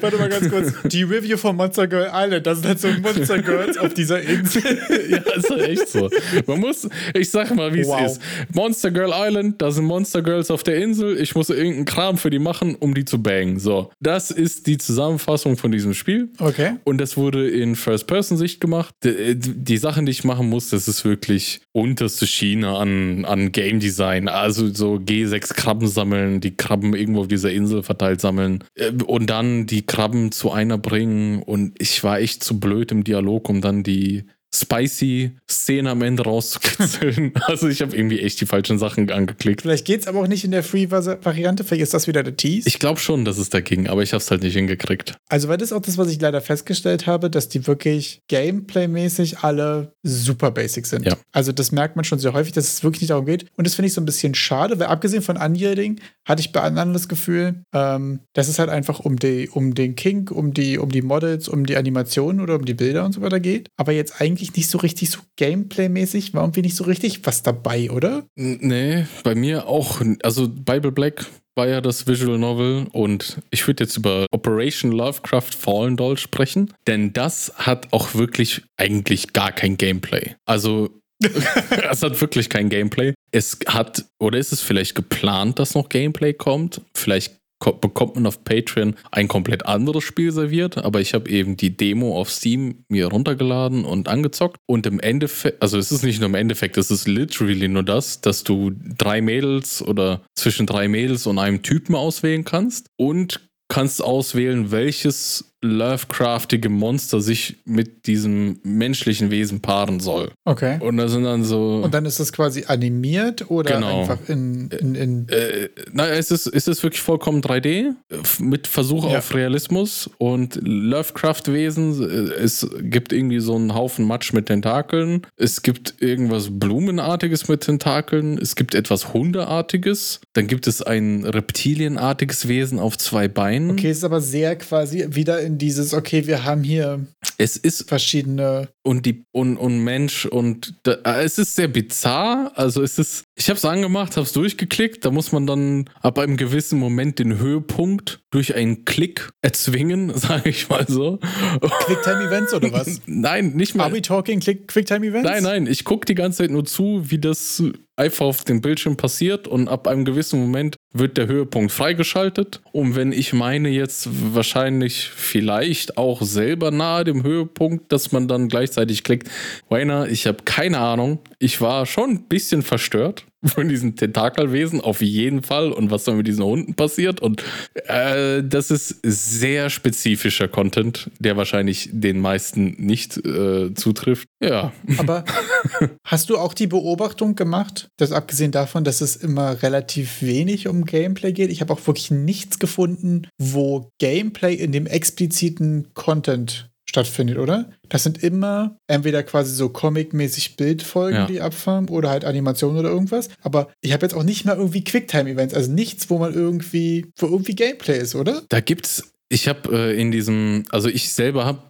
[0.00, 0.72] Warte mal ganz kurz.
[0.84, 4.62] Die Review von Monster Girl Island, das sind halt so Monster Girls auf dieser Insel.
[5.10, 6.08] ja, ist halt echt so.
[6.46, 8.06] Man muss, ich sag mal, wie es wow.
[8.06, 8.20] ist.
[8.52, 11.20] Monster Girl Island, da sind Monster Girls auf der Insel.
[11.20, 13.58] Ich muss irgendeinen Kram für die machen, um die zu bangen.
[13.58, 16.28] So, das ist die Zusammenfassung von diesem Spiel.
[16.38, 16.74] Okay.
[16.84, 18.94] Und das wurde in First-Person-Sicht gemacht.
[19.02, 23.80] Die, die Sachen, die ich machen muss, das ist wirklich unterste Schiene an, an Game
[23.80, 24.28] Design.
[24.28, 29.30] Also so G6 Krabben sammeln, die Krabben irgendwo auf dieser Insel verteilt sammeln äh, und
[29.30, 31.42] dann die Krabben zu einer bringen.
[31.42, 36.22] Und ich war echt zu blöd im Dialog, um dann die spicy Szene am Ende
[36.22, 37.32] rauszukitzeln.
[37.46, 39.62] also ich habe irgendwie echt die falschen Sachen angeklickt.
[39.62, 41.64] Vielleicht geht es aber auch nicht in der Free-Variante.
[41.64, 42.68] Vielleicht ist das wieder der Tease.
[42.68, 45.14] Ich glaube schon, dass es da ging, aber ich habe es halt nicht hingekriegt.
[45.28, 49.38] Also weil das ist auch das, was ich leider festgestellt habe, dass die wirklich Gameplay-mäßig
[49.38, 51.06] alle super basic sind.
[51.06, 51.16] Ja.
[51.32, 53.46] Also das merkt man schon sehr häufig, dass es wirklich nicht darum geht.
[53.56, 56.60] Und das finde ich so ein bisschen schade, weil abgesehen von Unyielding hatte ich bei
[56.60, 60.78] anderen das Gefühl, ähm, dass es halt einfach um, die, um den Kink, um die,
[60.78, 63.68] um die Models, um die Animationen oder um die Bilder und so weiter geht.
[63.76, 67.90] Aber jetzt eigentlich nicht so richtig so Gameplay-mäßig, war irgendwie nicht so richtig was dabei,
[67.90, 68.24] oder?
[68.36, 70.00] Nee, bei mir auch.
[70.22, 71.26] Also Bible Black
[71.56, 76.72] war ja das Visual Novel und ich würde jetzt über Operation Lovecraft Fallen Doll sprechen,
[76.86, 80.34] denn das hat auch wirklich eigentlich gar kein Gameplay.
[80.46, 80.90] Also
[81.90, 83.14] es hat wirklich kein Gameplay.
[83.30, 86.80] Es hat, oder ist es vielleicht geplant, dass noch Gameplay kommt?
[86.94, 91.76] Vielleicht bekommt man auf Patreon ein komplett anderes Spiel serviert, aber ich habe eben die
[91.76, 94.58] Demo auf Steam mir runtergeladen und angezockt.
[94.66, 98.20] Und im Endeffekt, also es ist nicht nur im Endeffekt, es ist literally nur das,
[98.20, 104.02] dass du drei Mädels oder zwischen drei Mädels und einem Typen auswählen kannst und kannst
[104.02, 110.30] auswählen, welches Lovecraftige Monster sich mit diesem menschlichen Wesen paaren soll.
[110.44, 110.78] Okay.
[110.80, 111.80] Und da sind dann so.
[111.82, 114.02] Und dann ist das quasi animiert oder genau.
[114.02, 114.68] einfach in.
[114.68, 117.94] in, in äh, na, es ist, es ist wirklich vollkommen 3D
[118.40, 119.18] mit Versuch ja.
[119.18, 122.30] auf Realismus und Lovecraft-Wesen.
[122.32, 125.22] Es gibt irgendwie so einen Haufen Matsch mit Tentakeln.
[125.36, 128.36] Es gibt irgendwas Blumenartiges mit Tentakeln.
[128.36, 130.20] Es gibt etwas Hundeartiges.
[130.34, 133.70] Dann gibt es ein reptilienartiges Wesen auf zwei Beinen.
[133.70, 137.06] Okay, ist aber sehr quasi wieder in in dieses, okay, wir haben hier
[137.38, 138.68] Es ist verschiedene.
[138.82, 142.52] und die und, und Mensch und da, äh, es ist sehr bizarr.
[142.56, 145.04] Also es ist, ich habe es angemacht, habe es durchgeklickt.
[145.04, 150.50] Da muss man dann ab einem gewissen Moment den Höhepunkt durch einen Klick erzwingen, sage
[150.50, 151.18] ich mal so.
[151.60, 153.00] Quicktime-Events oder was?
[153.06, 153.84] Nein, nicht mal.
[153.84, 155.28] Are we talking Click- Quicktime-Events?
[155.28, 157.62] Nein, nein, ich gucke die ganze Zeit nur zu, wie das
[157.96, 162.62] einfach auf dem Bildschirm passiert und ab einem gewissen Moment wird der Höhepunkt freigeschaltet.
[162.72, 168.48] Und wenn ich meine jetzt wahrscheinlich vielleicht auch selber nahe dem Höhepunkt, dass man dann
[168.48, 169.28] gleichzeitig klickt,
[169.68, 171.18] Wayner, ich habe keine Ahnung.
[171.38, 175.72] Ich war schon ein bisschen verstört von diesen Tentakelwesen, auf jeden Fall.
[175.72, 177.20] Und was dann mit diesen Hunden passiert.
[177.20, 177.42] Und
[177.86, 184.28] äh, das ist sehr spezifischer Content, der wahrscheinlich den meisten nicht äh, zutrifft.
[184.42, 184.72] Ja.
[184.98, 185.24] Aber
[186.04, 190.84] hast du auch die Beobachtung gemacht, dass abgesehen davon, dass es immer relativ wenig um
[190.84, 197.38] Gameplay geht, ich habe auch wirklich nichts gefunden, wo Gameplay in dem expliziten Content stattfindet,
[197.38, 197.70] oder?
[197.88, 201.26] Das sind immer entweder quasi so comic-mäßig Bildfolgen, Ja.
[201.26, 203.28] die abfahren, oder halt Animationen oder irgendwas.
[203.42, 207.26] Aber ich habe jetzt auch nicht mal irgendwie Quicktime-Events, also nichts, wo man irgendwie, wo
[207.26, 208.42] irgendwie Gameplay ist, oder?
[208.48, 211.62] Da gibt's, ich habe äh, in diesem, also ich selber habe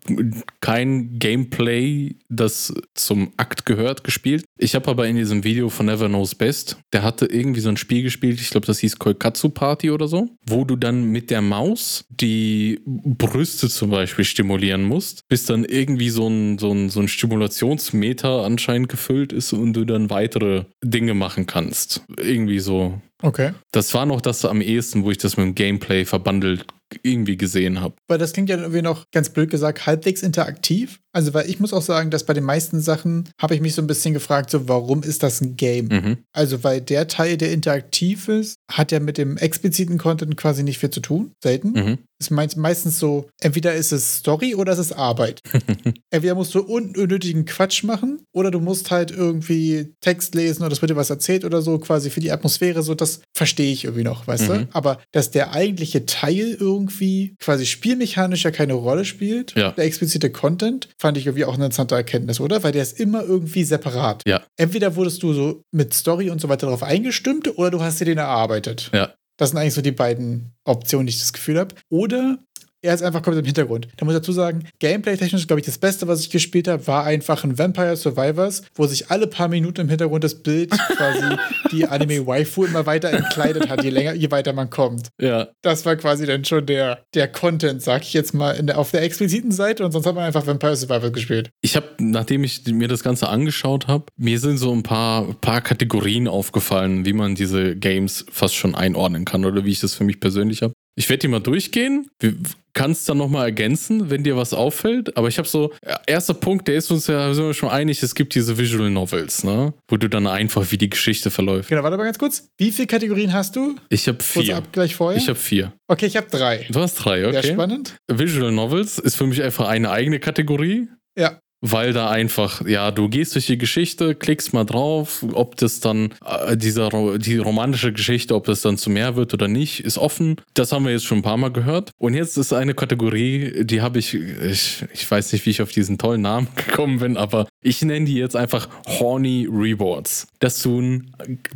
[0.60, 4.44] kein Gameplay, das zum Akt gehört, gespielt.
[4.58, 7.76] Ich habe aber in diesem Video von Never Knows Best, der hatte irgendwie so ein
[7.76, 11.42] Spiel gespielt, ich glaube, das hieß Koikatsu Party oder so, wo du dann mit der
[11.42, 17.00] Maus die Brüste zum Beispiel stimulieren musst, bis dann irgendwie so ein, so ein, so
[17.00, 22.02] ein Stimulationsmeter anscheinend gefüllt ist und du dann weitere Dinge machen kannst.
[22.18, 23.00] Irgendwie so.
[23.22, 23.52] Okay.
[23.72, 26.66] Das war noch das am ehesten, wo ich das mit dem Gameplay verbandelt
[27.02, 27.96] irgendwie gesehen habe.
[28.08, 31.00] Weil das klingt ja irgendwie noch ganz blöd gesagt halbwegs interaktiv.
[31.14, 33.80] Also, weil ich muss auch sagen, dass bei den meisten Sachen habe ich mich so
[33.82, 35.86] ein bisschen gefragt, so warum ist das ein Game?
[35.88, 36.16] Mhm.
[36.32, 40.78] Also, weil der Teil, der interaktiv ist, hat ja mit dem expliziten Content quasi nicht
[40.78, 41.32] viel zu tun.
[41.42, 41.72] Selten.
[41.72, 41.98] Mhm.
[42.20, 45.40] ist meist- meistens so, entweder ist es Story oder es ist Arbeit.
[46.10, 50.80] entweder musst du unnötigen Quatsch machen oder du musst halt irgendwie Text lesen oder es
[50.80, 54.04] wird dir was erzählt oder so, quasi für die Atmosphäre, so das verstehe ich irgendwie
[54.04, 54.52] noch, weißt Mhm.
[54.54, 54.68] du?
[54.72, 59.72] Aber dass der eigentliche Teil irgendwie quasi spielmechanisch ja keine Rolle spielt, Ja.
[59.72, 62.62] der explizite Content, fand ich irgendwie auch eine interessante Erkenntnis, oder?
[62.62, 64.22] Weil der ist immer irgendwie separat.
[64.26, 64.42] Ja.
[64.56, 68.06] Entweder wurdest du so mit Story und so weiter darauf eingestimmt oder du hast dir
[68.06, 68.90] den erarbeitet.
[68.94, 69.12] Ja.
[69.36, 71.74] Das sind eigentlich so die beiden Optionen, die ich das Gefühl habe.
[71.90, 72.38] Oder
[72.84, 73.88] er ist einfach komplett im Hintergrund.
[73.96, 77.04] Da muss ich dazu sagen, gameplay-technisch, glaube ich, das Beste, was ich gespielt habe, war
[77.04, 81.36] einfach ein Vampire Survivors, wo sich alle paar Minuten im Hintergrund das Bild quasi
[81.72, 85.08] die Anime-Waifu immer weiter entkleidet hat, je länger, je weiter man kommt.
[85.20, 88.90] Ja, Das war quasi dann schon der, der Content, sag ich jetzt mal, der, auf
[88.90, 91.50] der expliziten Seite und sonst hat man einfach Vampire Survivors gespielt.
[91.62, 95.62] ich habe, nachdem ich mir das Ganze angeschaut habe, mir sind so ein paar, paar
[95.62, 100.04] Kategorien aufgefallen, wie man diese Games fast schon einordnen kann oder wie ich das für
[100.04, 100.74] mich persönlich habe.
[100.96, 102.08] Ich werde die mal durchgehen.
[102.20, 102.34] Du
[102.74, 105.16] kannst dann nochmal ergänzen, wenn dir was auffällt.
[105.16, 105.72] Aber ich habe so,
[106.06, 109.44] erster Punkt, der ist uns ja sind wir schon einig, es gibt diese Visual Novels,
[109.44, 109.72] ne?
[109.88, 111.68] Wo du dann einfach, wie die Geschichte verläuft.
[111.68, 112.48] Genau, warte mal ganz kurz.
[112.58, 113.76] Wie viele Kategorien hast du?
[113.88, 114.56] Ich habe Kurz vier.
[114.56, 115.20] Abgleich vorher.
[115.20, 115.72] Ich habe vier.
[115.88, 116.66] okay, ich habe drei.
[116.68, 117.52] Du hast drei, Sehr okay.
[117.52, 117.96] spannend.
[118.12, 120.88] Visual Novels ist für mich einfach eine eigene Kategorie.
[121.16, 121.38] Ja.
[121.66, 126.10] Weil da einfach, ja, du gehst durch die Geschichte, klickst mal drauf, ob das dann,
[126.46, 130.36] äh, dieser, die romantische Geschichte, ob das dann zu mehr wird oder nicht, ist offen.
[130.52, 131.90] Das haben wir jetzt schon ein paar Mal gehört.
[131.96, 135.72] Und jetzt ist eine Kategorie, die habe ich, ich, ich weiß nicht, wie ich auf
[135.72, 140.26] diesen tollen Namen gekommen bin, aber ich nenne die jetzt einfach Horny Rewards.
[140.44, 141.10] Dass du ein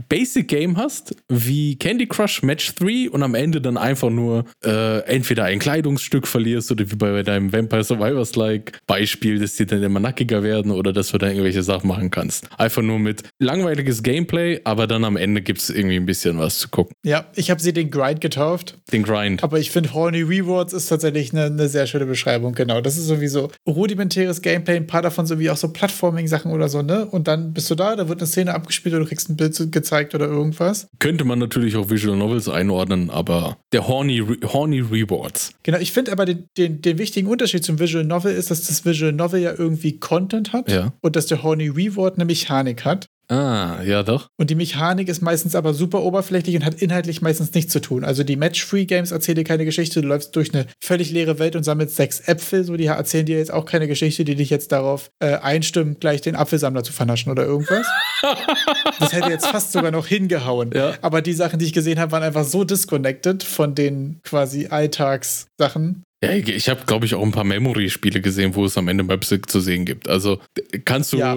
[0.09, 5.01] Basic Game hast, wie Candy Crush Match 3 und am Ende dann einfach nur äh,
[5.01, 9.83] entweder ein Kleidungsstück verlierst oder wie bei deinem Vampire Survivors like Beispiel, dass die dann
[9.83, 12.49] immer nackiger werden oder dass du dann irgendwelche Sachen machen kannst.
[12.57, 16.59] Einfach nur mit langweiliges Gameplay, aber dann am Ende gibt es irgendwie ein bisschen was
[16.59, 16.95] zu gucken.
[17.05, 18.79] Ja, ich habe sie den Grind getauft.
[18.91, 19.45] Den Grind.
[19.45, 22.55] Aber ich finde, Horny Rewards ist tatsächlich eine, eine sehr schöne Beschreibung.
[22.55, 22.81] Genau.
[22.81, 27.05] Das ist sowieso rudimentäres Gameplay, ein paar davon sowie auch so Plattforming-Sachen oder so, ne?
[27.05, 29.73] Und dann bist du da, da wird eine Szene abgespielt oder du kriegst ein Bild
[29.73, 30.89] gezeigt oder irgendwas.
[30.99, 35.53] Könnte man natürlich auch Visual Novels einordnen, aber der Horny, Re Horny Rewards.
[35.63, 38.85] Genau, ich finde aber den, den, den wichtigen Unterschied zum Visual Novel ist, dass das
[38.85, 40.93] Visual Novel ja irgendwie Content hat Ja.
[41.01, 43.07] und dass der Horny Reward eine Mechanik hat.
[43.31, 44.29] Ah, ja doch.
[44.39, 48.03] Und die Mechanik ist meistens aber super oberflächlich und hat inhaltlich meistens nichts zu tun.
[48.03, 50.01] Also die Match-Free-Games erzählen dir keine Geschichte.
[50.01, 52.65] Du läufst durch eine völlig leere Welt und sammelst sechs Äpfel.
[52.65, 56.23] So, die erzählen dir jetzt auch keine Geschichte, die dich jetzt darauf äh, einstimmt, gleich
[56.23, 57.87] den Apfelsammler zu vernaschen oder irgendwas.
[58.99, 60.71] das hätte jetzt fast sogar noch hingehauen.
[60.75, 60.95] Ja.
[61.03, 66.03] Aber die Sachen, die ich gesehen habe, waren einfach so disconnected von den quasi Alltagssachen.
[66.21, 69.41] Ja, ich habe, glaube ich, auch ein paar Memory-Spiele gesehen, wo es am Ende Möpse
[69.41, 70.09] zu sehen gibt.
[70.09, 70.41] Also
[70.85, 71.37] kannst du, ja.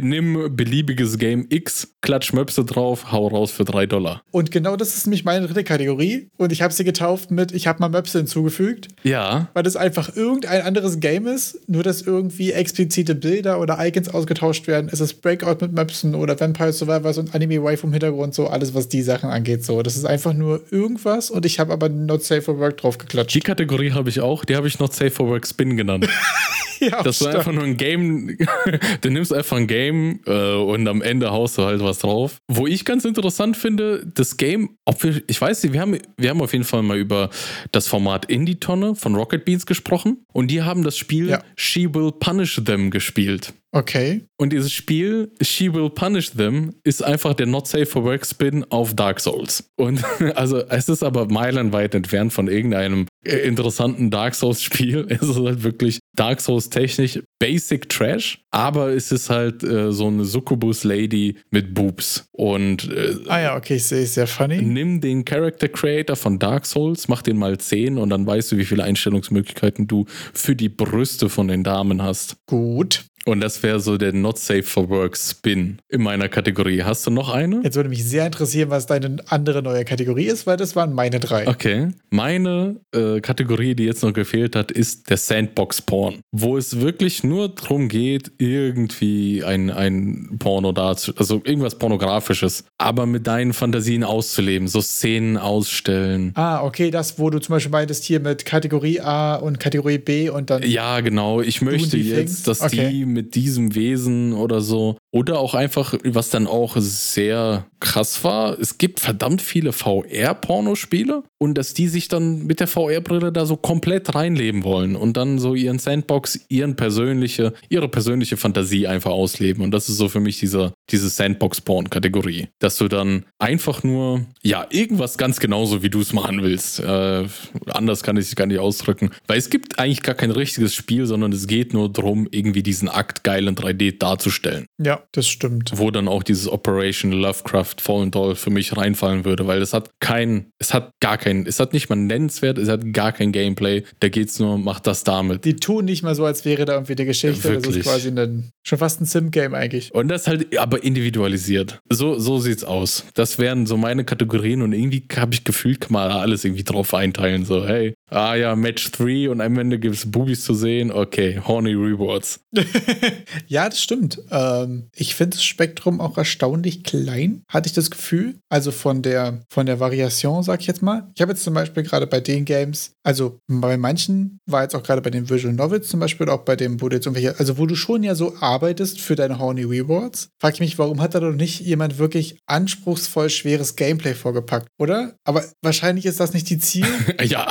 [0.00, 4.22] nimm beliebiges Game X, klatsch Möpse drauf, hau raus für drei Dollar.
[4.30, 6.28] Und genau das ist nämlich meine dritte Kategorie.
[6.36, 8.86] Und ich habe sie getauft mit, ich habe mal Möpse hinzugefügt.
[9.02, 9.48] Ja.
[9.52, 14.68] Weil das einfach irgendein anderes Game ist, nur dass irgendwie explizite Bilder oder Icons ausgetauscht
[14.68, 14.90] werden.
[14.92, 18.74] Es ist Breakout mit Möpsen oder Vampire Survivors und Anime Wife im Hintergrund, so alles,
[18.74, 19.64] was die Sachen angeht.
[19.64, 22.96] So, das ist einfach nur irgendwas und ich habe aber Not Safe for Work drauf
[22.96, 23.34] geklatscht.
[23.34, 26.08] Die Kategorie habe ich auch, die habe ich Not Safe for Work Spin genannt.
[26.80, 28.36] ja, das war einfach nur ein Game,
[29.00, 32.38] du nimmst einfach ein Game äh, und am Ende haust du halt was drauf.
[32.48, 36.30] Wo ich ganz interessant finde, das Game, ob wir, ich weiß nicht, wir haben, wir
[36.30, 37.30] haben auf jeden Fall mal über
[37.72, 41.42] das Format Indie-Tonne von Rocket Beans gesprochen und die haben das Spiel ja.
[41.56, 43.54] She Will Punish Them gespielt.
[43.72, 44.26] Okay.
[44.36, 48.64] Und dieses Spiel, She Will Punish Them, ist einfach der Not Safe for Work Spin
[48.70, 49.70] auf Dark Souls.
[49.76, 50.02] Und
[50.34, 55.06] also es ist aber meilenweit entfernt von irgendeinem äh, interessanten Dark Souls Spiel.
[55.20, 60.06] Es ist halt wirklich Dark Souls technisch Basic Trash, aber es ist halt äh, so
[60.06, 62.26] eine Succubus Lady mit Boobs.
[62.32, 64.62] Und äh, ah ja, okay, ich sehe es sehr funny.
[64.62, 68.56] Nimm den Character Creator von Dark Souls, mach den mal 10 und dann weißt du,
[68.56, 72.36] wie viele Einstellungsmöglichkeiten du für die Brüste von den Damen hast.
[72.46, 73.04] Gut.
[73.26, 76.82] Und das wäre so der Not Safe for Work Spin in meiner Kategorie.
[76.82, 77.60] Hast du noch eine?
[77.62, 81.20] Jetzt würde mich sehr interessieren, was deine andere neue Kategorie ist, weil das waren meine
[81.20, 81.46] drei.
[81.46, 81.88] Okay.
[82.08, 87.22] Meine äh, Kategorie, die jetzt noch gefehlt hat, ist der Sandbox Porn, wo es wirklich
[87.22, 94.02] nur darum geht, irgendwie ein, ein Porno dazu, also irgendwas Pornografisches, aber mit deinen Fantasien
[94.02, 96.32] auszuleben, so Szenen ausstellen.
[96.36, 100.30] Ah, okay, das, wo du zum Beispiel meintest, hier mit Kategorie A und Kategorie B
[100.30, 100.62] und dann.
[100.62, 101.42] Ja, genau.
[101.42, 102.88] Ich möchte jetzt, dass okay.
[102.90, 104.96] die mit diesem Wesen oder so.
[105.12, 111.54] Oder auch einfach, was dann auch sehr krass war, es gibt verdammt viele VR-Pornospiele und
[111.56, 115.54] dass die sich dann mit der VR-Brille da so komplett reinleben wollen und dann so
[115.54, 119.64] ihren Sandbox, ihren persönliche, ihre persönliche Fantasie einfach ausleben.
[119.64, 122.48] Und das ist so für mich diese, diese Sandbox-Porn-Kategorie.
[122.58, 126.80] Dass du dann einfach nur, ja, irgendwas ganz genauso, wie du es machen willst.
[126.80, 127.26] Äh,
[127.68, 129.10] anders kann ich es gar nicht ausdrücken.
[129.26, 132.88] Weil es gibt eigentlich gar kein richtiges Spiel, sondern es geht nur darum, irgendwie diesen
[132.88, 134.66] Akt geil in 3D darzustellen.
[134.78, 135.72] Ja, das stimmt.
[135.74, 139.90] Wo dann auch dieses Operation Lovecraft Fallen Doll für mich reinfallen würde, weil es hat
[140.00, 143.84] kein, es hat gar kein, es hat nicht mal nennenswert, es hat gar kein Gameplay.
[144.00, 145.44] Da geht's nur, mach das damit.
[145.44, 147.54] Die tun nicht mal so, als wäre da irgendwie eine Geschichte.
[147.54, 149.92] Ja, das ist quasi ein, schon fast ein Sim-Game eigentlich.
[149.94, 151.80] Und das halt aber individualisiert.
[151.88, 153.04] So, so sieht's aus.
[153.14, 156.94] Das wären so meine Kategorien und irgendwie habe ich gefühlt, kann man alles irgendwie drauf
[156.94, 157.44] einteilen.
[157.44, 160.90] So, hey, ah ja, Match 3 und am Ende gibt es Boobies zu sehen.
[160.90, 162.40] Okay, horny Rewards.
[163.46, 164.22] ja, das stimmt.
[164.30, 168.34] Ähm, ich finde das Spektrum auch erstaunlich klein, hatte ich das Gefühl.
[168.48, 171.08] Also von der, von der Variation, sag ich jetzt mal.
[171.14, 174.82] Ich habe jetzt zum Beispiel gerade bei den Games, also bei manchen war jetzt auch
[174.82, 177.58] gerade bei den Visual Novels zum Beispiel, auch bei dem, wo du jetzt irgendwelche, also
[177.58, 181.14] wo du schon ja so arbeitest für deine horny Rewards, frage ich mich, warum hat
[181.14, 185.14] da doch nicht jemand wirklich anspruchsvoll schweres Gameplay vorgepackt, oder?
[185.24, 186.86] Aber wahrscheinlich ist das nicht die Ziel.
[187.22, 187.46] ja,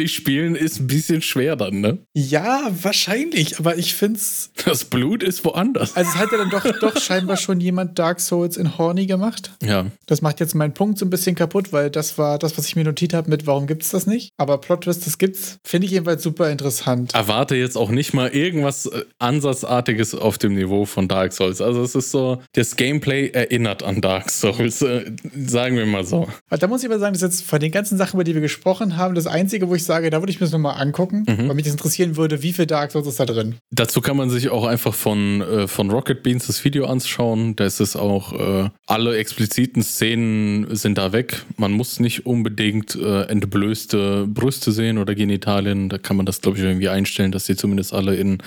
[0.00, 1.98] einhändig spielen ist ein bisschen schwer dann, ne?
[2.14, 4.50] Ja, wahrscheinlich, aber ich finde es.
[4.64, 5.96] Das Blut ist woanders.
[5.96, 9.52] Also es hat ja dann doch, doch scheinbar schon jemand Dark Souls in Horny gemacht.
[9.62, 9.86] Ja.
[10.06, 12.76] Das macht jetzt meinen Punkt so ein bisschen kaputt, weil das war das, was ich
[12.76, 14.30] mir notiert habe mit, warum gibt es das nicht?
[14.36, 17.14] Aber Plot Twist, das gibt's, finde ich jedenfalls super interessant.
[17.14, 21.60] Erwarte jetzt auch nicht mal irgendwas äh, Ansatzartiges auf dem Niveau von Dark Souls.
[21.60, 26.28] Also es ist so, das Gameplay erinnert an Dark Souls, äh, sagen wir mal so.
[26.48, 28.96] Da muss ich aber sagen, dass jetzt von den ganzen Sachen, über die wir gesprochen
[28.96, 31.48] haben, das Einzige, wo ich sage, da würde ich mir das nochmal angucken, mhm.
[31.48, 33.56] weil mich das interessieren würde, wie viel Dark Souls ist da drin.
[33.72, 37.56] Dazu kann man sich auch einfach von, äh, von Rocket Beans das Video anschauen.
[37.56, 41.44] Da ist es auch, äh, alle expliziten Szenen sind da weg.
[41.56, 45.88] Man muss nicht unbedingt äh, entblößte Brüste sehen oder Genitalien.
[45.88, 48.38] Da kann man das, glaube ich, irgendwie einstellen, dass die zumindest alle in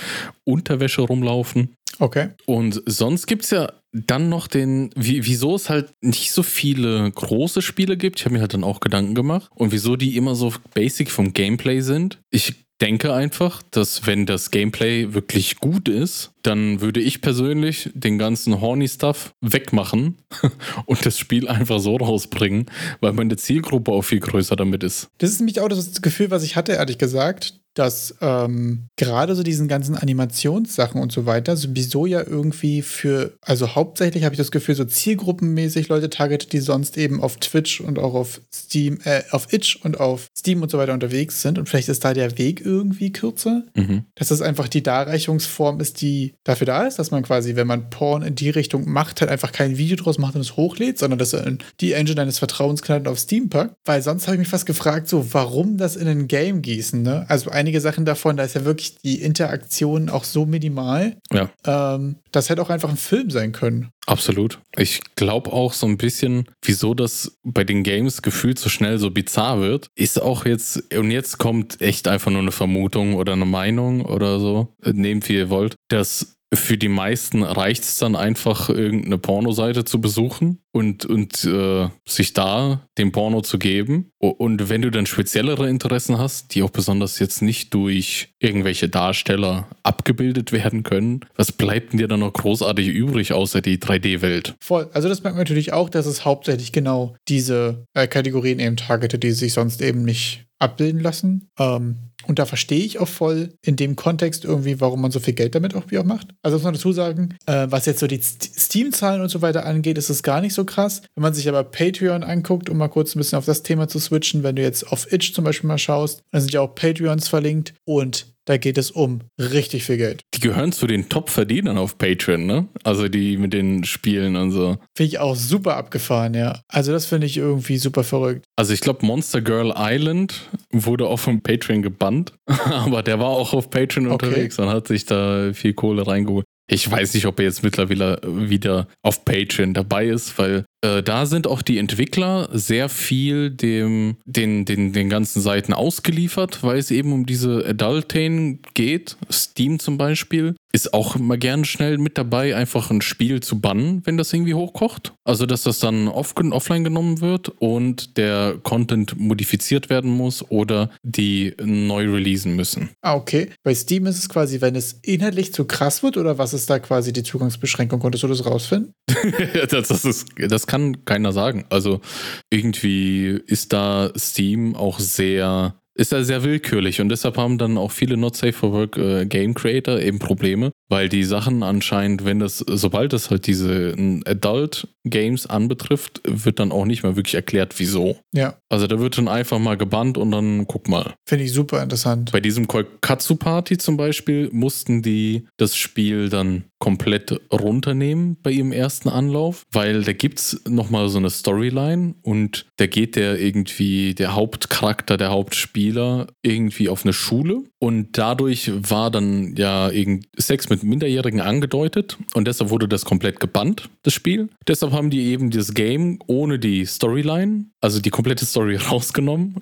[0.46, 1.76] Unterwäsche rumlaufen.
[2.00, 2.30] Okay.
[2.46, 7.10] Und sonst gibt es ja dann noch den, wie, wieso es halt nicht so viele
[7.12, 8.20] große Spiele gibt.
[8.20, 9.50] Ich habe mir halt dann auch Gedanken gemacht.
[9.54, 12.20] Und wieso die immer so basic vom Gameplay sind.
[12.32, 18.18] Ich denke einfach, dass wenn das Gameplay wirklich gut ist, dann würde ich persönlich den
[18.18, 20.18] ganzen Horny-Stuff wegmachen
[20.86, 22.66] und das Spiel einfach so rausbringen,
[23.00, 25.08] weil meine Zielgruppe auch viel größer damit ist.
[25.20, 29.44] Das ist nämlich auch das Gefühl, was ich hatte, ehrlich gesagt, dass ähm, gerade so
[29.44, 34.52] diesen ganzen Animationssachen und so weiter sowieso ja irgendwie für, also hauptsächlich habe ich das
[34.52, 39.24] Gefühl, so zielgruppenmäßig Leute targetet, die sonst eben auf Twitch und auch auf Steam, äh,
[39.32, 41.58] auf Itch und auf Steam und so weiter unterwegs sind.
[41.58, 43.64] Und vielleicht ist da der Weg irgendwie kürzer.
[43.76, 44.06] Mhm.
[44.16, 47.90] Dass das einfach die Darreichungsform ist, die dafür da ist, dass man quasi, wenn man
[47.90, 51.18] Porn in die Richtung macht, halt einfach kein Video draus macht und es hochlädt, sondern
[51.18, 53.76] dass er in die Engine deines Vertrauens knallt und auf Steam packt.
[53.84, 57.26] Weil sonst habe ich mich fast gefragt, so, warum das in ein Game gießen, ne?
[57.30, 61.50] Also ein einige Sachen davon, da ist ja wirklich die Interaktion auch so minimal, Ja.
[61.66, 63.90] ähm, das hätte auch einfach ein Film sein können.
[64.06, 64.60] Absolut.
[64.76, 69.12] Ich glaube auch so ein bisschen, wieso das bei den Games gefühlt so schnell so
[69.12, 73.46] bizarr wird, ist auch jetzt, und jetzt kommt echt einfach nur eine Vermutung oder eine
[73.46, 78.16] Meinung oder so, äh, nehmt wie ihr wollt, dass für die meisten reicht es dann
[78.16, 84.12] einfach, irgendeine Pornoseite zu besuchen und, und äh, sich da dem Porno zu geben.
[84.20, 89.68] Und wenn du dann speziellere Interessen hast, die auch besonders jetzt nicht durch irgendwelche Darsteller
[89.84, 94.56] abgebildet werden können, was bleibt denn dir dann noch großartig übrig, außer die 3D-Welt?
[94.62, 94.90] Voll.
[94.94, 99.24] Also das merkt man natürlich auch, dass es hauptsächlich genau diese äh, Kategorien eben targetet,
[99.24, 101.50] die sich sonst eben nicht abbilden lassen.
[101.60, 101.98] Ähm,
[102.28, 105.56] und da verstehe ich auch voll in dem Kontext irgendwie, warum man so viel Geld
[105.56, 106.30] damit auch, wie auch macht.
[106.42, 109.66] Also muss man dazu sagen, äh, was jetzt so die St- Steam-Zahlen und so weiter
[109.66, 111.02] angeht, ist es gar nicht so krass.
[111.16, 114.00] Wenn man sich aber Patreon anguckt, um mal kurz ein bisschen auf das Thema zu
[114.00, 117.28] switchen, wenn du jetzt auf Itch zum Beispiel mal schaust, da sind ja auch Patreons
[117.28, 120.22] verlinkt und da geht es um richtig viel Geld.
[120.34, 122.68] Die gehören zu den Top-Verdienern auf Patreon, ne?
[122.84, 124.78] Also die mit den Spielen und so.
[124.98, 126.60] Finde ich auch super abgefahren, ja.
[126.68, 128.46] Also das finde ich irgendwie super verrückt.
[128.58, 132.34] Also ich glaube, Monster Girl Island wurde auch von Patreon gebannt,
[132.70, 134.26] aber der war auch auf Patreon Okay.
[134.28, 136.46] unterwegs und hat sich da viel Kohle reingeholt.
[136.70, 141.26] Ich weiß nicht, ob er jetzt mittlerweile wieder auf Patreon dabei ist, weil äh, da
[141.26, 146.92] sind auch die Entwickler sehr viel dem, den, den, den ganzen Seiten ausgeliefert, weil es
[146.92, 149.18] eben um diese Adulting geht.
[149.32, 154.02] Steam zum Beispiel ist auch immer gerne schnell mit dabei, einfach ein Spiel zu bannen,
[154.06, 155.14] wenn das irgendwie hochkocht.
[155.24, 160.90] Also, dass das dann off offline genommen wird und der Content modifiziert werden muss oder
[161.04, 162.90] die neu releasen müssen.
[163.02, 163.52] Ah, okay.
[163.64, 166.80] Bei Steam ist es quasi, wenn es inhaltlich zu krass wird oder was ist da
[166.80, 168.00] quasi die Zugangsbeschränkung?
[168.00, 168.94] Konntest du das rausfinden?
[169.70, 171.66] das, das, ist, das kann keiner sagen.
[171.70, 172.02] Also
[172.50, 177.92] irgendwie ist da Steam auch sehr, ist da sehr willkürlich und deshalb haben dann auch
[177.92, 182.40] viele Not Safe for Work äh, Game Creator eben Probleme, weil die Sachen anscheinend, wenn
[182.40, 183.96] das, sobald das halt diese
[184.26, 188.18] Adult Games anbetrifft, wird dann auch nicht mehr wirklich erklärt, wieso.
[188.34, 191.14] Ja, Also da wird dann einfach mal gebannt und dann guck mal.
[191.28, 192.32] finde ich super interessant.
[192.32, 198.74] Bei diesem Koikatsu Party zum Beispiel mussten die das Spiel dann komplett runternehmen bei ihrem
[198.74, 204.36] ersten Anlauf, weil da gibt's nochmal so eine Storyline und da geht der irgendwie, der
[204.36, 209.90] Hauptcharakter, der Hauptspieler irgendwie auf eine Schule und dadurch war dann ja
[210.36, 214.50] Sex mit Minderjährigen angedeutet und deshalb wurde das komplett gebannt, das Spiel.
[214.68, 219.56] Deshalb haben die eben dieses Game ohne die Storyline, also die komplette Story rausgenommen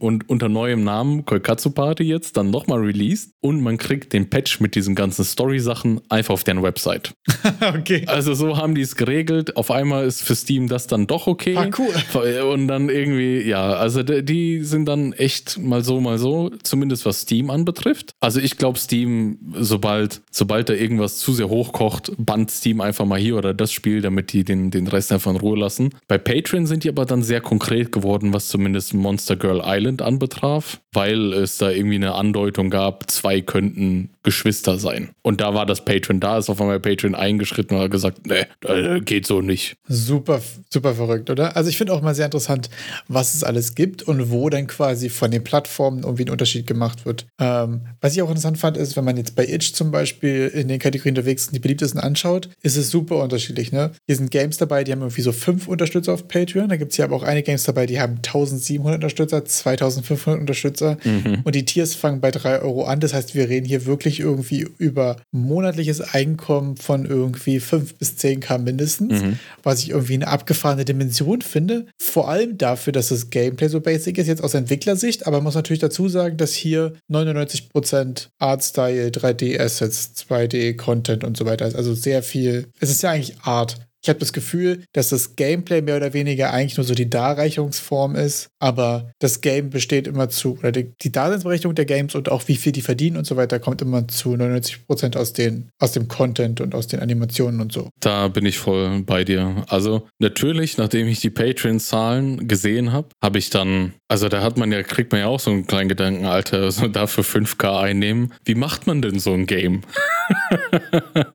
[0.00, 4.58] und unter neuem Namen Koikatsu Party jetzt dann nochmal released und man kriegt den Patch
[4.58, 7.14] mit diesen ganzen Story-Sachen einfach auf deren Website.
[7.60, 8.04] okay.
[8.06, 9.56] Also so haben die es geregelt.
[9.56, 11.56] Auf einmal ist für Steam das dann doch okay.
[11.56, 12.40] Ah, cool.
[12.40, 17.20] Und dann irgendwie, ja, also die sind dann echt mal so, mal so, zumindest was
[17.20, 18.10] Steam anbetrifft.
[18.20, 23.20] Also ich glaube, Steam, sobald, sobald da irgendwas zu sehr hochkocht, bannt Steam einfach mal
[23.20, 25.90] hier oder das Spiel, damit die den, den Rest einfach in Ruhe lassen.
[26.08, 30.80] Bei Patreon sind die aber dann sehr konkret geworden, was zumindest Monster Girl Island anbetraf,
[30.92, 35.10] weil es da irgendwie eine Andeutung gab, zwei könnten Geschwister sein.
[35.22, 38.46] Und da war das Patreon da, ist auf einmal Patreon eingeschritten und hat gesagt, nee,
[38.66, 39.76] äh, geht so nicht.
[39.86, 41.56] Super, super verrückt, oder?
[41.56, 42.70] Also ich finde auch mal sehr interessant,
[43.06, 47.04] was es alles gibt und wo dann quasi von den Plattformen irgendwie ein Unterschied gemacht
[47.04, 47.26] wird.
[47.38, 50.68] Ähm, was ich auch interessant fand, ist, wenn man jetzt bei Itch zum Beispiel in
[50.68, 53.72] den Kategorien unterwegs die beliebtesten anschaut, ist es super unterschiedlich.
[53.72, 53.92] Ne?
[54.06, 56.70] Hier sind Games dabei, die haben irgendwie so fünf Unterstützer auf Patreon.
[56.70, 60.96] Da gibt es ja aber auch einige Games dabei, die haben 1700 Unterstützer, 2500 Unterstützer
[61.44, 63.00] und die Tiers fangen bei 3 Euro an.
[63.00, 68.58] Das heißt, wir reden hier wirklich irgendwie über monatliches Einkommen von irgendwie 5 bis 10k
[68.58, 69.22] mindestens,
[69.62, 71.86] was ich irgendwie eine abgefahrene Dimension finde.
[71.98, 75.54] Vor allem dafür, dass das Gameplay so basic ist, jetzt aus Entwicklersicht, aber man muss
[75.54, 81.76] natürlich dazu sagen, dass hier 99% Artstyle, 3D-Assets, 2D-Content und so weiter ist.
[81.76, 82.68] Also sehr viel.
[82.80, 83.78] Es ist ja eigentlich Art.
[84.04, 88.16] Ich habe das Gefühl, dass das Gameplay mehr oder weniger eigentlich nur so die Darreichungsform
[88.16, 92.46] ist, aber das Game besteht immer zu, oder die, die Daseinsberechtigung der Games und auch
[92.46, 96.06] wie viel die verdienen und so weiter, kommt immer zu 99% aus, den, aus dem
[96.06, 97.88] Content und aus den Animationen und so.
[98.00, 99.64] Da bin ich voll bei dir.
[99.68, 104.70] Also natürlich, nachdem ich die Patreon-Zahlen gesehen habe, habe ich dann, also da hat man
[104.70, 108.34] ja, kriegt man ja auch so einen kleinen Gedanken, Alter, so dafür 5K einnehmen.
[108.44, 109.80] Wie macht man denn so ein Game?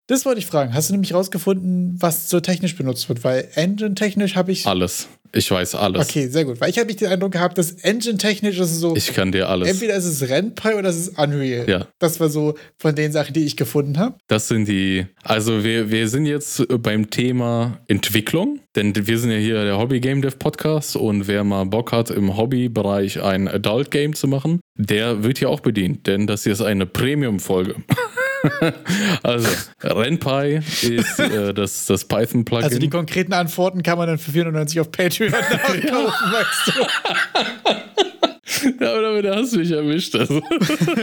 [0.07, 0.73] Das wollte ich fragen.
[0.73, 3.23] Hast du nämlich rausgefunden, was so technisch benutzt wird?
[3.23, 4.65] Weil Engine-technisch habe ich.
[4.65, 5.07] Alles.
[5.31, 6.09] Ich weiß alles.
[6.09, 6.59] Okay, sehr gut.
[6.59, 8.95] Weil ich habe nicht den Eindruck gehabt, dass engine-technisch ist es so.
[8.95, 9.69] Ich kann dir alles.
[9.69, 11.69] Entweder ist es Renpy oder es ist Unreal.
[11.69, 11.87] Ja.
[11.99, 14.15] Das war so von den Sachen, die ich gefunden habe.
[14.27, 15.05] Das sind die.
[15.23, 19.99] Also, wir, wir sind jetzt beim Thema Entwicklung, denn wir sind ja hier der Hobby
[19.99, 24.61] Game Dev Podcast und wer mal Bock hat, im Hobbybereich ein Adult Game zu machen,
[24.75, 27.75] der wird hier auch bedient, denn das hier ist eine Premium-Folge.
[29.23, 29.47] also,
[29.83, 32.63] RenPy ist äh, das, das Python-Plugin.
[32.63, 38.03] Also die konkreten Antworten kann man dann für 490 auf Patreon nachkaufen, weißt du.
[38.79, 40.15] Ja, aber da hast du mich erwischt.
[40.15, 40.41] Also.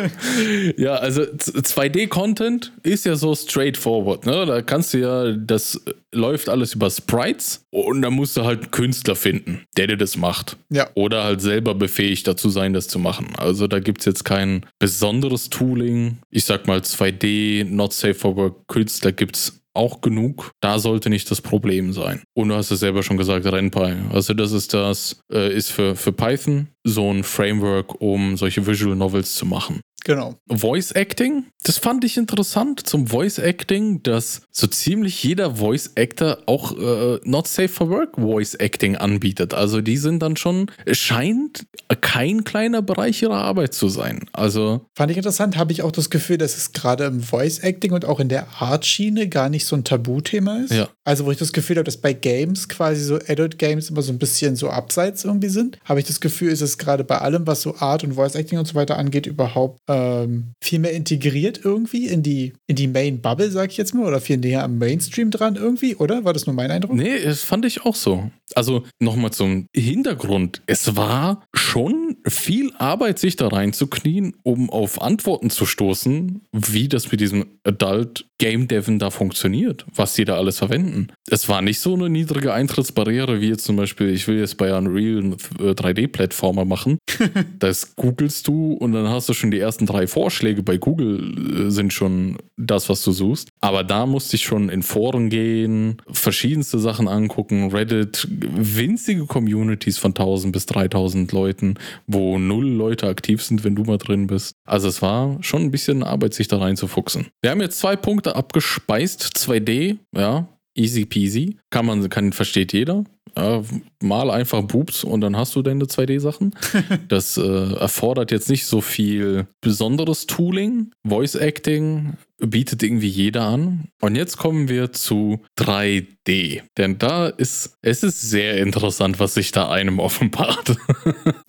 [0.76, 4.26] ja, also 2D-Content ist ja so straightforward.
[4.26, 4.46] Ne?
[4.46, 5.80] Da kannst du ja, das
[6.12, 10.16] läuft alles über Sprites und da musst du halt einen Künstler finden, der dir das
[10.16, 10.56] macht.
[10.70, 10.88] Ja.
[10.94, 13.28] Oder halt selber befähigt dazu sein, das zu machen.
[13.36, 16.18] Also da gibt es jetzt kein besonderes Tooling.
[16.30, 20.52] Ich sag mal 2D, Not Safe for Work Künstler gibt es auch genug.
[20.60, 22.22] Da sollte nicht das Problem sein.
[22.34, 23.94] Und du hast es selber schon gesagt, RenPy.
[24.12, 28.96] Also das ist das, äh, ist für, für Python so ein Framework, um solche Visual
[28.96, 29.80] Novels zu machen.
[30.06, 30.36] Genau.
[30.48, 36.38] Voice Acting, das fand ich interessant zum Voice Acting, dass so ziemlich jeder Voice Actor
[36.46, 39.52] auch äh, Not Safe for Work Voice Acting anbietet.
[39.52, 41.66] Also die sind dann schon, es scheint
[42.02, 44.20] kein kleiner Bereich ihrer Arbeit zu sein.
[44.32, 47.90] Also fand ich interessant, habe ich auch das Gefühl, dass es gerade im Voice Acting
[47.90, 50.72] und auch in der Art-Schiene gar nicht so ein Tabuthema ist.
[50.72, 50.88] Ja.
[51.02, 54.12] Also wo ich das Gefühl habe, dass bei Games quasi so Adult Games immer so
[54.12, 57.46] ein bisschen so abseits irgendwie sind, habe ich das Gefühl, ist es gerade bei allem,
[57.46, 61.60] was so Art und Voice Acting und so weiter angeht, überhaupt ähm, viel mehr integriert
[61.62, 64.78] irgendwie in die, in die Main Bubble, sag ich jetzt mal, oder viel näher am
[64.78, 66.24] Mainstream dran irgendwie, oder?
[66.24, 66.94] War das nur mein Eindruck?
[66.96, 68.30] Nee, das fand ich auch so.
[68.54, 70.62] Also nochmal zum Hintergrund.
[70.66, 77.10] Es war schon viel Arbeit, sich da reinzuknien, um auf Antworten zu stoßen, wie das
[77.10, 81.08] mit diesem Adult Game Devon da funktioniert, was die da alles verwenden.
[81.28, 84.76] Es war nicht so eine niedrige Eintrittsbarriere, wie jetzt zum Beispiel, ich will jetzt bei
[84.76, 86.98] Unreal einen 3D-Plattformer machen.
[87.58, 91.92] das googelst du und dann hast du schon die ersten drei Vorschläge bei Google sind
[91.92, 93.48] schon das, was du suchst.
[93.60, 100.10] Aber da musste ich schon in Foren gehen, verschiedenste Sachen angucken, Reddit, winzige Communities von
[100.10, 101.74] 1000 bis 3000 Leuten,
[102.06, 104.54] wo null Leute aktiv sind, wenn du mal drin bist.
[104.64, 107.28] Also es war schon ein bisschen Arbeit, sich da reinzufuchsen.
[107.42, 109.36] Wir haben jetzt zwei Punkte abgespeist.
[109.36, 111.56] 2D, ja, easy peasy.
[111.70, 113.04] Kann man, kann, versteht jeder.
[113.36, 113.62] Ja,
[114.02, 116.54] mal einfach Boobs und dann hast du deine 2D-Sachen.
[117.08, 117.42] Das äh,
[117.74, 120.90] erfordert jetzt nicht so viel besonderes Tooling.
[121.06, 123.88] Voice Acting bietet irgendwie jeder an.
[124.00, 126.62] Und jetzt kommen wir zu 3D.
[126.76, 130.76] Denn da ist, es ist sehr interessant, was sich da einem offenbart.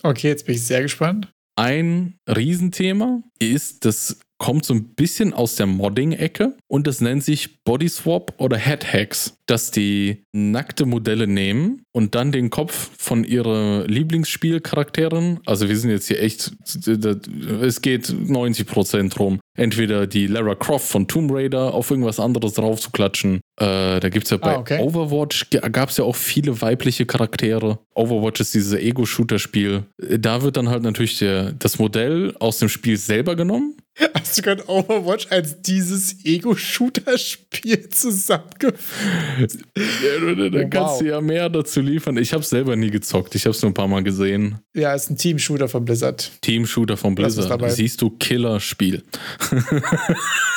[0.03, 1.29] okay, jetzt bin ich sehr gespannt.
[1.55, 7.63] Ein Riesenthema ist das kommt so ein bisschen aus der Modding-Ecke und das nennt sich
[7.63, 13.23] Body Swap oder Head Hacks, dass die nackte Modelle nehmen und dann den Kopf von
[13.23, 20.55] ihrer Lieblingsspielcharakterin, also wir sind jetzt hier echt, es geht 90% drum, entweder die Lara
[20.55, 23.41] Croft von Tomb Raider auf irgendwas anderes drauf zu klatschen.
[23.59, 24.79] Äh, da gibt es ja bei ah, okay.
[24.79, 27.79] Overwatch, gab es ja auch viele weibliche Charaktere.
[27.95, 29.83] Overwatch ist dieses Ego-Shooter-Spiel.
[30.19, 33.75] Da wird dann halt natürlich der, das Modell aus dem Spiel selber genommen
[34.13, 39.59] Hast du gerade Overwatch als dieses Ego-Shooter-Spiel zusammengefasst?
[39.75, 40.99] Ja, da, da oh, kannst wow.
[40.99, 42.17] du ja mehr dazu liefern.
[42.17, 43.33] Ich habe es selber nie gezockt.
[43.33, 44.59] Ich habe es nur ein paar Mal gesehen.
[44.75, 46.31] Ja, ist ein Team-Shooter von Blizzard.
[46.41, 47.71] Team-Shooter von Blizzard.
[47.71, 49.03] Siehst du, Killer-Spiel.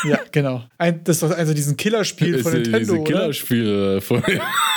[0.04, 0.64] ja, genau.
[0.76, 4.22] Ein, das ist also diesen Killer-Spiel von Nintendo, diese Killer-Spiel von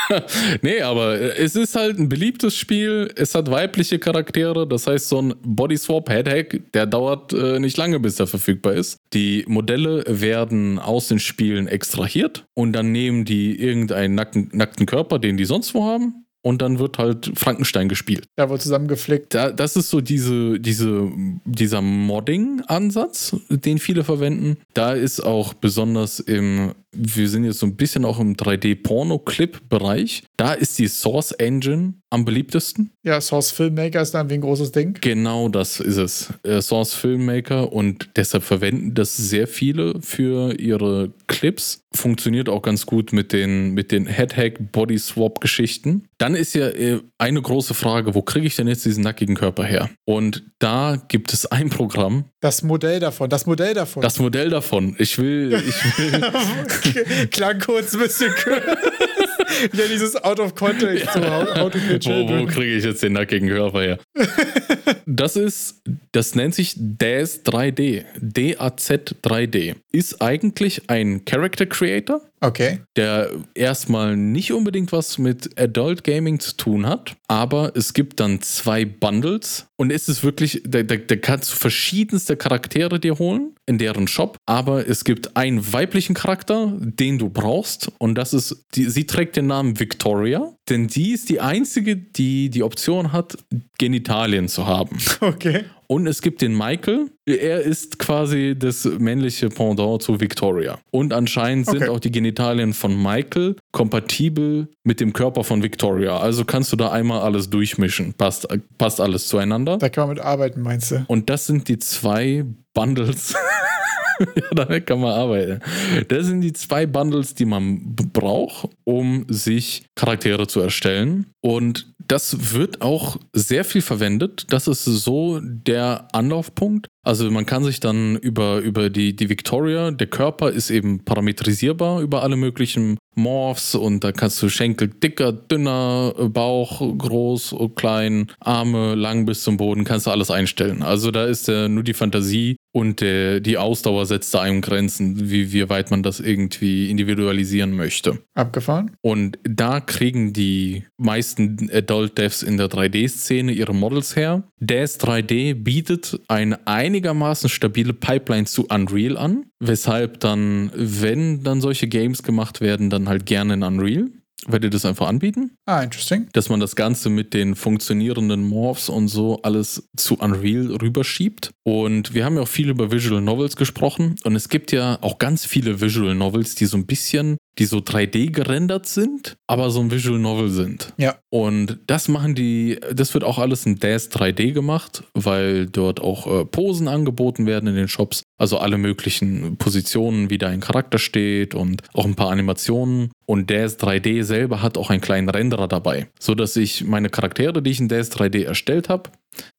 [0.61, 3.11] nee, aber es ist halt ein beliebtes Spiel.
[3.15, 4.67] Es hat weibliche Charaktere.
[4.67, 8.99] Das heißt, so ein Body-Swap-Head-Hack, der dauert äh, nicht lange, bis er verfügbar ist.
[9.13, 15.19] Die Modelle werden aus den Spielen extrahiert und dann nehmen die irgendeinen nackten, nackten Körper,
[15.19, 18.27] den die sonst wo haben, und dann wird halt Frankenstein gespielt.
[18.35, 19.33] Da wird zusammengeflickt.
[19.33, 21.09] Da, das ist so diese, diese,
[21.45, 24.57] dieser Modding-Ansatz, den viele verwenden.
[24.73, 30.23] Da ist auch besonders im wir sind jetzt so ein bisschen auch im 3D-Porno-Clip-Bereich.
[30.37, 32.91] Da ist die Source Engine am beliebtesten.
[33.03, 34.97] Ja, Source Filmmaker ist dann wie ein großes Ding.
[35.01, 36.33] Genau das ist es.
[36.43, 41.83] Äh, Source Filmmaker und deshalb verwenden das sehr viele für ihre Clips.
[41.93, 46.07] Funktioniert auch ganz gut mit den, mit den Head-Hack-Body-Swap-Geschichten.
[46.19, 49.63] Dann ist ja äh, eine große Frage, wo kriege ich denn jetzt diesen nackigen Körper
[49.63, 49.89] her?
[50.05, 52.25] Und da gibt es ein Programm.
[52.41, 54.01] Das Modell davon, das Modell davon.
[54.01, 54.95] Das Modell davon.
[54.99, 57.27] Ich will, ich will.
[57.27, 58.33] Klang kurz ein bisschen
[59.73, 61.13] Ja, dieses Out of Context.
[61.13, 63.99] So, how, to wo wo kriege ich jetzt den nackigen Körper her?
[65.05, 65.81] das ist,
[66.11, 68.05] das nennt sich DAZ 3D.
[68.19, 68.89] DAZ
[69.23, 69.75] 3D.
[69.91, 72.21] Ist eigentlich ein Character Creator.
[72.43, 72.79] Okay.
[72.97, 78.41] der erstmal nicht unbedingt was mit Adult Gaming zu tun hat, aber es gibt dann
[78.41, 83.55] zwei Bundles und es ist wirklich, da, da, da kannst du verschiedenste Charaktere dir holen
[83.65, 88.65] in deren Shop, aber es gibt einen weiblichen Charakter, den du brauchst und das ist,
[88.75, 93.37] die, sie trägt den Namen Victoria, denn die ist die einzige, die die Option hat,
[93.77, 94.97] Genitalien zu haben.
[95.21, 95.63] Okay.
[95.93, 97.11] Und es gibt den Michael.
[97.27, 100.79] Er ist quasi das männliche Pendant zu Victoria.
[100.89, 101.89] Und anscheinend sind Okay.
[101.89, 106.17] auch die Genitalien von Michael kompatibel mit dem Körper von Victoria.
[106.17, 108.15] Also kannst du da einmal alles durchmischen.
[108.15, 108.47] Passt,
[108.79, 109.77] passt alles zueinander.
[109.77, 111.05] Da kann man mit arbeiten, meinst du?
[111.07, 113.35] Und das sind die zwei Bundles.
[114.35, 115.59] ja, damit kann man arbeiten.
[116.07, 121.27] Das sind die zwei Bundles, die man braucht, um sich Charaktere zu erstellen.
[121.45, 124.45] Und das wird auch sehr viel verwendet.
[124.49, 126.87] Das ist so der Anlaufpunkt.
[127.03, 132.01] Also man kann sich dann über, über die, die Victoria, der Körper ist eben parametrisierbar
[132.01, 138.95] über alle möglichen Morphs und da kannst du Schenkel dicker, dünner, Bauch groß, klein, Arme
[138.95, 140.81] lang bis zum Boden, kannst du alles einstellen.
[140.81, 145.29] Also da ist äh, nur die Fantasie und äh, die Ausdauer setzt da einem Grenzen,
[145.29, 148.19] wie, wie weit man das irgendwie individualisieren möchte.
[148.33, 148.95] Abgefahren?
[149.01, 154.43] Und da kriegen die meisten Adult Devs in der 3D-Szene ihre Models her.
[154.59, 161.87] DAS 3D bietet eine einigermaßen stabile Pipeline zu Unreal an, weshalb dann, wenn dann solche
[161.87, 164.09] Games gemacht werden, dann halt gerne in Unreal,
[164.45, 166.27] weil die das einfach anbieten Ah, interesting.
[166.33, 171.51] dass man das Ganze mit den funktionierenden Morphs und so alles zu Unreal rüberschiebt.
[171.63, 174.15] Und wir haben ja auch viel über Visual Novels gesprochen.
[174.25, 177.77] Und es gibt ja auch ganz viele Visual Novels, die so ein bisschen, die so
[177.77, 180.93] 3D gerendert sind, aber so ein Visual Novel sind.
[180.97, 181.15] Ja.
[181.29, 186.27] Und das machen die, das wird auch alles in DAS 3D gemacht, weil dort auch
[186.27, 188.23] äh, Posen angeboten werden in den Shops.
[188.37, 193.11] Also alle möglichen Positionen, wie da ein Charakter steht und auch ein paar Animationen.
[193.25, 197.61] Und DAS 3D selber hat auch einen kleinen Renderer dabei, so dass ich meine Charaktere,
[197.61, 199.11] die ich in DAS 3D erstellt habe,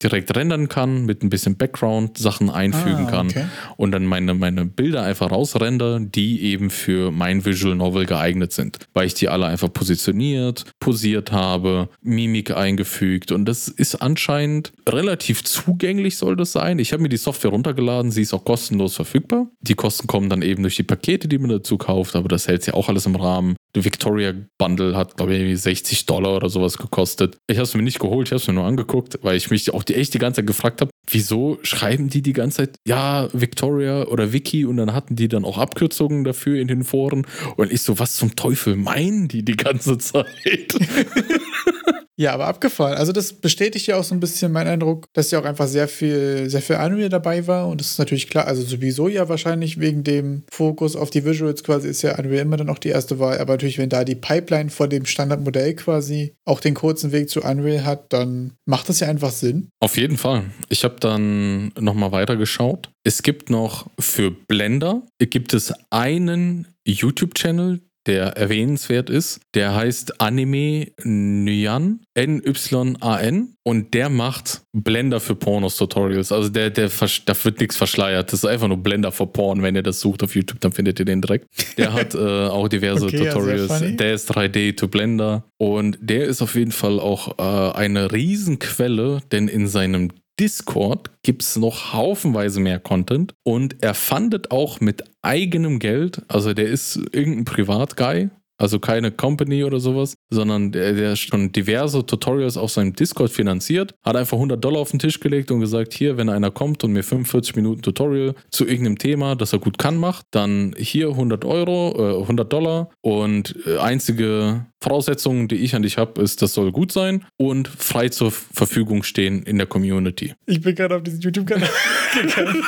[0.02, 3.44] direkt rendern kann, mit ein bisschen Background Sachen einfügen Ah, kann okay.
[3.76, 8.78] und dann meine, meine Bilder einfach rausrender, die eben für mein Visual Novel geeignet sind,
[8.92, 15.44] weil ich die alle einfach positioniert, posiert habe, Mimik eingefügt und das ist anscheinend relativ
[15.44, 16.78] zugänglich soll das sein.
[16.78, 19.48] Ich habe mir die Software runtergeladen, sie ist auch kostenlos verfügbar.
[19.60, 22.66] Die Kosten kommen dann eben durch die Pakete, die man dazu kauft, aber das hält
[22.66, 23.56] ja auch alles im Rahmen.
[23.74, 27.38] Victoria Bundle hat, glaube ich, irgendwie 60 Dollar oder sowas gekostet.
[27.48, 29.72] Ich habe es mir nicht geholt, ich habe es mir nur angeguckt, weil ich mich
[29.74, 33.28] auch die, echt die ganze Zeit gefragt habe, wieso schreiben die die ganze Zeit, ja,
[33.32, 37.72] Victoria oder Vicky und dann hatten die dann auch Abkürzungen dafür in den Foren und
[37.72, 40.26] ich so, was zum Teufel meinen die die ganze Zeit?
[42.16, 42.96] Ja, aber abgefahren.
[42.96, 45.88] Also das bestätigt ja auch so ein bisschen meinen Eindruck, dass ja auch einfach sehr
[45.88, 47.68] viel, sehr viel Unreal dabei war.
[47.68, 51.64] Und das ist natürlich klar, also sowieso ja wahrscheinlich wegen dem Fokus auf die Visuals
[51.64, 53.38] quasi ist ja Unreal immer dann auch die erste Wahl.
[53.38, 57.42] Aber natürlich, wenn da die Pipeline vor dem Standardmodell quasi auch den kurzen Weg zu
[57.42, 59.68] Unreal hat, dann macht das ja einfach Sinn.
[59.80, 60.44] Auf jeden Fall.
[60.68, 62.90] Ich habe dann nochmal weitergeschaut.
[63.02, 69.40] Es gibt noch für Blender, gibt es einen YouTube-Channel, der erwähnenswert ist.
[69.54, 73.54] Der heißt Anime Nyan, N-Y-A-N.
[73.66, 76.32] Und der macht Blender für Pornos-Tutorials.
[76.32, 76.90] Also der, der,
[77.24, 78.32] da wird nichts verschleiert.
[78.32, 79.62] Das ist einfach nur Blender für Porn.
[79.62, 81.48] Wenn ihr das sucht auf YouTube, dann findet ihr den direkt.
[81.78, 83.66] Der hat äh, auch diverse Okay, ja, Tutorials.
[83.78, 83.96] funny.
[83.96, 85.44] der ist 3D to Blender.
[85.56, 90.10] Und der ist auf jeden Fall auch äh, eine Riesenquelle, denn in seinem
[90.40, 96.54] Discord gibt es noch haufenweise mehr Content und er fundet auch mit eigenem Geld, also
[96.54, 102.56] der ist irgendein Privatguy, also keine Company oder sowas, sondern der, der schon diverse Tutorials
[102.56, 106.16] auf seinem Discord finanziert, hat einfach 100 Dollar auf den Tisch gelegt und gesagt, hier,
[106.16, 109.96] wenn einer kommt und mir 45 Minuten Tutorial zu irgendeinem Thema, das er gut kann,
[109.96, 115.82] macht, dann hier 100 Euro, äh, 100 Dollar und äh, einzige Voraussetzung, die ich an
[115.82, 120.34] dich habe, ist, das soll gut sein und frei zur Verfügung stehen in der Community.
[120.46, 121.68] Ich bin gerade auf diesen YouTube-Kanal
[122.22, 122.62] gegangen.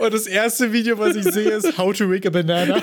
[0.00, 2.82] Und das erste Video, was ich sehe, ist How to Rig a Banana.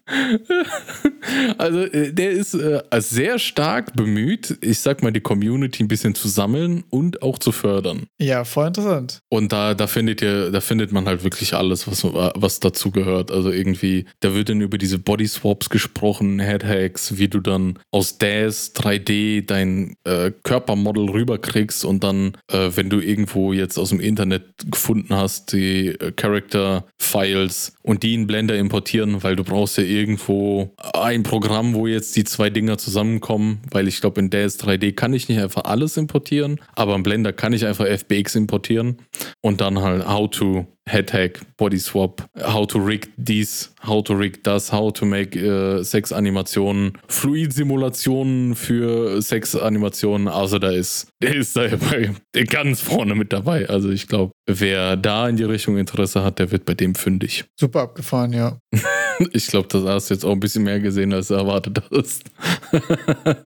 [1.57, 6.15] Also äh, der ist äh, sehr stark bemüht, ich sag mal, die Community ein bisschen
[6.15, 8.07] zu sammeln und auch zu fördern.
[8.19, 9.19] Ja, voll interessant.
[9.29, 13.31] Und da, da findet ihr, da findet man halt wirklich alles, was, was dazu gehört.
[13.31, 18.17] Also irgendwie, da wird dann über diese Body Swaps gesprochen, Headhacks, wie du dann aus
[18.17, 23.99] DAS 3D dein äh, Körpermodel rüberkriegst und dann, äh, wenn du irgendwo jetzt aus dem
[23.99, 29.77] Internet gefunden hast, die äh, Character Files und die in Blender importieren, weil du brauchst
[29.77, 34.59] ja irgendwo ein Programm, wo jetzt die zwei Dinger zusammenkommen, weil ich glaube, in DS
[34.59, 38.97] 3D kann ich nicht einfach alles importieren, aber im Blender kann ich einfach FBX importieren
[39.41, 44.43] und dann halt How to Headhack, Body Swap, How to Rig dies, How to Rig
[44.43, 50.27] das, How to make äh, Sex-Animationen, Fluid-Simulationen für Sex-Animationen.
[50.27, 52.11] Also da ist, der ist da bei,
[52.45, 53.69] ganz vorne mit dabei.
[53.69, 57.45] Also ich glaube, wer da in die Richtung Interesse hat, der wird bei dem fündig.
[57.59, 58.57] Super abgefahren, ja.
[59.33, 62.23] ich glaube, das hast du jetzt auch ein bisschen mehr gesehen, als du erwartet hast.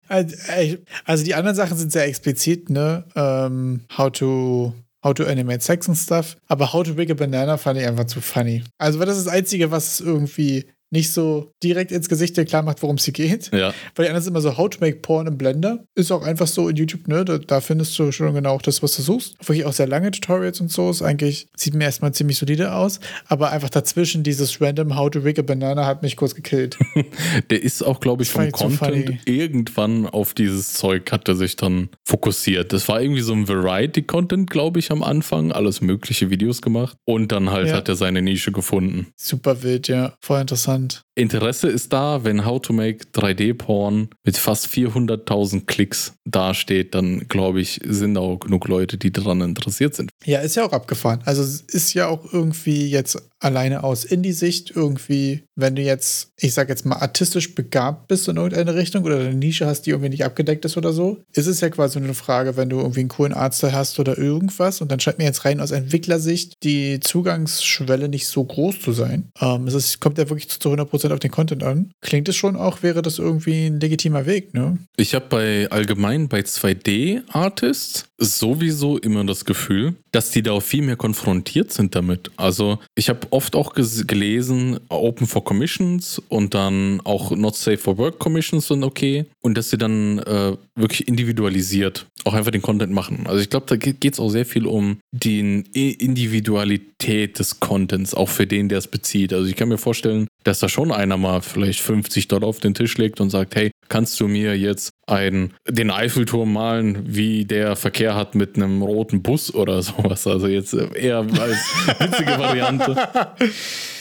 [1.06, 3.06] also die anderen Sachen sind sehr explizit, ne?
[3.16, 6.36] Ähm, how to How to Animate Sex und Stuff.
[6.48, 8.64] Aber How to Big a Banana fand ich einfach zu funny.
[8.78, 12.82] Also, das ist das Einzige, was irgendwie nicht so direkt ins Gesicht dir klar macht,
[12.82, 13.52] worum es hier geht.
[13.54, 13.74] Ja.
[13.96, 15.84] Weil die anderen sind immer so How to make Porn im Blender.
[15.96, 17.26] Ist auch einfach so in YouTube, ne?
[17.26, 19.36] Da, da, findest du schon genau auch das, was du suchst.
[19.40, 20.90] Wirklich auch sehr lange Tutorials und so.
[20.90, 23.00] Ist eigentlich, sieht mir erstmal ziemlich solide aus.
[23.28, 26.78] Aber einfach dazwischen dieses random How to rig a Banana hat mich kurz gekillt.
[27.50, 31.90] Der ist auch, glaube ich, vom Content irgendwann auf dieses Zeug hat er sich dann
[32.06, 32.72] fokussiert.
[32.72, 35.52] Das war irgendwie so ein Variety-Content, glaube ich, am Anfang.
[35.52, 36.98] Alles mögliche Videos gemacht.
[37.06, 37.76] Und dann halt ja.
[37.76, 39.08] hat er seine Nische gefunden.
[39.18, 40.14] Super wild, ja.
[40.22, 41.07] Voll interessant interessant.
[41.18, 47.62] Interesse ist da, wenn How to Make 3D-Porn mit fast 400.000 Klicks dasteht, dann glaube
[47.62, 50.12] ich, sind auch genug Leute, die daran interessiert sind.
[50.26, 51.22] Ja, ist ja auch abgefahren.
[51.26, 56.70] Also ist ja auch irgendwie jetzt alleine aus Indie-Sicht irgendwie, wenn du jetzt, ich sag
[56.70, 60.26] jetzt mal, artistisch begabt bist in irgendeine Richtung oder eine Nische hast, die irgendwie nicht
[60.26, 63.34] abgedeckt ist oder so, ist es ja quasi eine Frage, wenn du irgendwie einen coolen
[63.34, 68.28] Arzt hast oder irgendwas und dann scheint mir jetzt rein aus Entwicklersicht die Zugangsschwelle nicht
[68.28, 69.30] so groß zu sein.
[69.40, 71.92] Ähm, es ist, kommt ja wirklich zu 100% auf den Content an.
[72.02, 74.78] Klingt es schon auch, wäre das irgendwie ein legitimer Weg, ne?
[74.98, 80.82] Ich habe bei allgemein bei 2D-Artists sowieso immer das Gefühl, dass die da auch viel
[80.82, 82.32] mehr konfrontiert sind damit.
[82.36, 87.98] Also ich habe oft auch gelesen, Open for Commissions und dann auch Not Safe for
[87.98, 92.94] Work Commissions sind okay und dass sie dann äh, wirklich individualisiert auch einfach den Content
[92.94, 93.26] machen.
[93.26, 98.30] Also ich glaube, da geht es auch sehr viel um die Individualität des Contents, auch
[98.30, 99.34] für den, der es bezieht.
[99.34, 102.74] Also ich kann mir vorstellen, dass da schon einer mal vielleicht 50 Dollar auf den
[102.74, 107.76] Tisch legt und sagt, hey, kannst du mir jetzt einen, den Eiffelturm malen, wie der
[107.76, 110.28] Verkehr hat mit einem roten Bus oder sowas.
[110.28, 111.58] Also jetzt eher als
[112.00, 112.96] witzige Variante.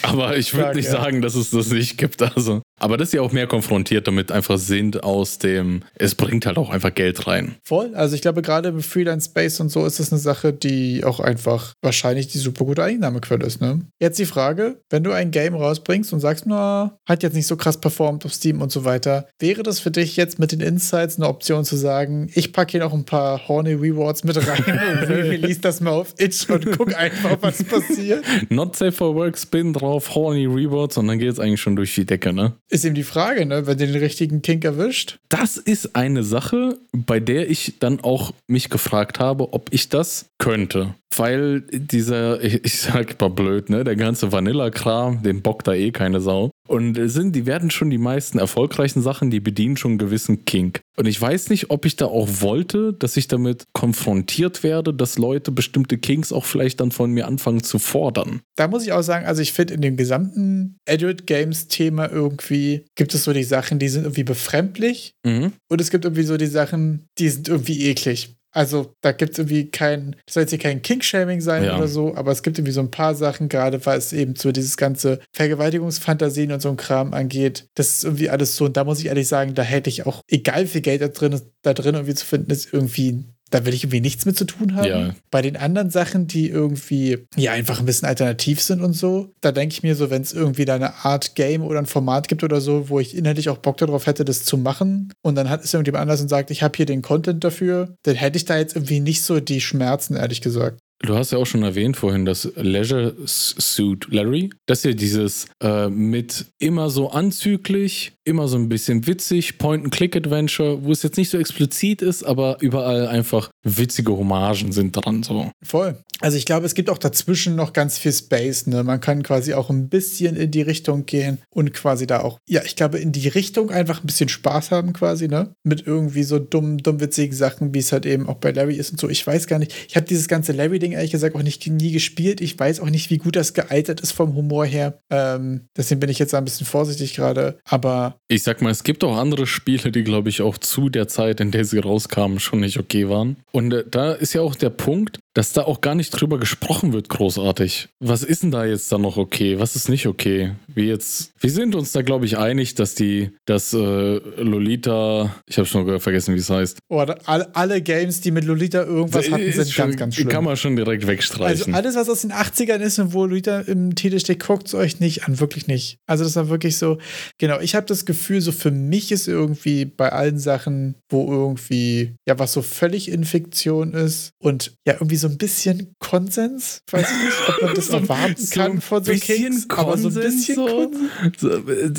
[0.03, 0.91] Aber ich würde nicht ja.
[0.91, 2.21] sagen, dass es das nicht gibt.
[2.21, 2.61] Also.
[2.79, 6.57] Aber das ist ja auch mehr konfrontiert damit einfach sind aus dem, es bringt halt
[6.57, 7.55] auch einfach Geld rein.
[7.63, 7.95] Voll.
[7.95, 11.19] Also ich glaube, gerade im Freelance Space und so ist das eine Sache, die auch
[11.19, 13.61] einfach wahrscheinlich die super gute Einnahmequelle ist.
[13.61, 13.81] Ne?
[13.99, 17.55] Jetzt die Frage, wenn du ein Game rausbringst und sagst, na, hat jetzt nicht so
[17.55, 20.96] krass performt auf Steam und so weiter, wäre das für dich jetzt mit den Insights
[20.97, 24.63] eine Option zu sagen, ich packe hier noch ein paar Horny Rewards mit rein
[25.01, 28.23] und release das mal auf Itch und guck einfach, was passiert?
[28.49, 31.93] Not safe for work, spin drauf, Horny Rewards und dann geht es eigentlich schon durch
[31.95, 32.53] die Decke, ne?
[32.69, 35.19] Ist eben die Frage, ne, wenn du den richtigen Kink erwischt.
[35.29, 40.29] Das ist eine Sache, bei der ich dann auch mich gefragt habe, ob ich das
[40.37, 40.95] könnte.
[41.15, 46.19] Weil dieser, ich sag mal blöd, ne, der ganze Vanilla-Kram, den bockt da eh keine
[46.19, 46.51] Sau.
[46.67, 50.81] Und sind, die werden schon die meisten erfolgreichen Sachen, die bedienen schon einen gewissen Kink.
[50.97, 55.17] Und ich weiß nicht, ob ich da auch wollte, dass ich damit konfrontiert werde, dass
[55.17, 58.41] Leute bestimmte Kinks auch vielleicht dann von mir anfangen zu fordern.
[58.55, 62.85] Da muss ich auch sagen, also ich finde in dem gesamten Adult Games Thema irgendwie
[62.95, 65.11] gibt es so die Sachen, die sind irgendwie befremdlich.
[65.25, 65.53] Mhm.
[65.69, 68.36] Und es gibt irgendwie so die Sachen, die sind irgendwie eklig.
[68.51, 71.77] Also da gibt es irgendwie kein, das soll jetzt hier kein King-Shaming sein ja.
[71.77, 74.51] oder so, aber es gibt irgendwie so ein paar Sachen, gerade weil es eben so
[74.51, 77.67] dieses ganze Vergewaltigungsfantasien und so ein Kram angeht.
[77.75, 80.21] Das ist irgendwie alles so, und da muss ich ehrlich sagen, da hätte ich auch,
[80.27, 83.73] egal wie viel Geld da drin, da drin irgendwie zu finden ist, irgendwie da will
[83.73, 84.87] ich irgendwie nichts mit zu tun haben.
[84.87, 85.15] Ja.
[85.31, 89.51] Bei den anderen Sachen, die irgendwie ja einfach ein bisschen alternativ sind und so, da
[89.51, 92.43] denke ich mir so, wenn es irgendwie da eine Art Game oder ein Format gibt
[92.43, 95.63] oder so, wo ich inhaltlich auch Bock darauf hätte, das zu machen und dann hat
[95.63, 98.57] es irgendjemand anders und sagt, ich habe hier den Content dafür, dann hätte ich da
[98.57, 100.79] jetzt irgendwie nicht so die Schmerzen, ehrlich gesagt.
[100.99, 104.49] Du hast ja auch schon erwähnt vorhin, das Leisure Suit Larry.
[104.65, 110.83] Das ist ja dieses äh, mit immer so anzüglich, immer so ein bisschen witzig, Point-and-Click-Adventure,
[110.83, 115.51] wo es jetzt nicht so explizit ist, aber überall einfach witzige Hommagen sind dran so.
[115.63, 115.97] Voll.
[116.19, 118.65] Also ich glaube, es gibt auch dazwischen noch ganz viel Space.
[118.65, 118.83] Ne?
[118.83, 122.61] Man kann quasi auch ein bisschen in die Richtung gehen und quasi da auch, ja,
[122.65, 125.53] ich glaube, in die Richtung einfach ein bisschen Spaß haben quasi, ne?
[125.63, 128.99] Mit irgendwie so dumm, dummwitzigen Sachen, wie es halt eben auch bei Larry ist und
[128.99, 129.09] so.
[129.09, 129.73] Ich weiß gar nicht.
[129.87, 132.39] Ich habe dieses ganze Larry-Ding Ding ehrlich gesagt auch nicht nie gespielt.
[132.41, 134.99] Ich weiß auch nicht, wie gut das gealtert ist vom Humor her.
[135.09, 137.59] Ähm, deswegen bin ich jetzt ein bisschen vorsichtig gerade.
[137.65, 138.15] Aber.
[138.27, 141.39] Ich sag mal, es gibt auch andere Spiele, die, glaube ich, auch zu der Zeit,
[141.39, 143.37] in der sie rauskamen, schon nicht okay waren.
[143.51, 146.93] Und äh, da ist ja auch der Punkt, dass da auch gar nicht drüber gesprochen
[146.93, 147.89] wird, großartig.
[147.99, 149.59] Was ist denn da jetzt da noch okay?
[149.59, 150.53] Was ist nicht okay?
[150.65, 155.59] Wie jetzt, wir sind uns da, glaube ich, einig, dass die, dass äh, Lolita, ich
[155.59, 156.79] habe schon vergessen, wie es heißt.
[156.89, 160.29] Oh, alle, alle Games, die mit Lolita irgendwas hatten, sind schon, ganz, ganz schlimm.
[160.29, 161.75] Kann man schon direkt wegstreichen.
[161.75, 164.73] Also alles, was aus den 80ern ist und wo Lolita im Titel steht, guckt es
[164.73, 165.99] euch nicht an, wirklich nicht.
[166.07, 166.97] Also das war wirklich so,
[167.37, 172.15] genau, ich habe das Gefühl, so für mich ist irgendwie bei allen Sachen, wo irgendwie,
[172.27, 177.07] ja, was so völlig in Fiktion ist und ja, irgendwie so ein bisschen Konsens, weiß
[177.09, 180.55] ich nicht, ob man das erwarten so kann von so Kings, aber so ein bisschen
[180.55, 180.91] so,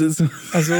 [0.08, 0.74] so, Also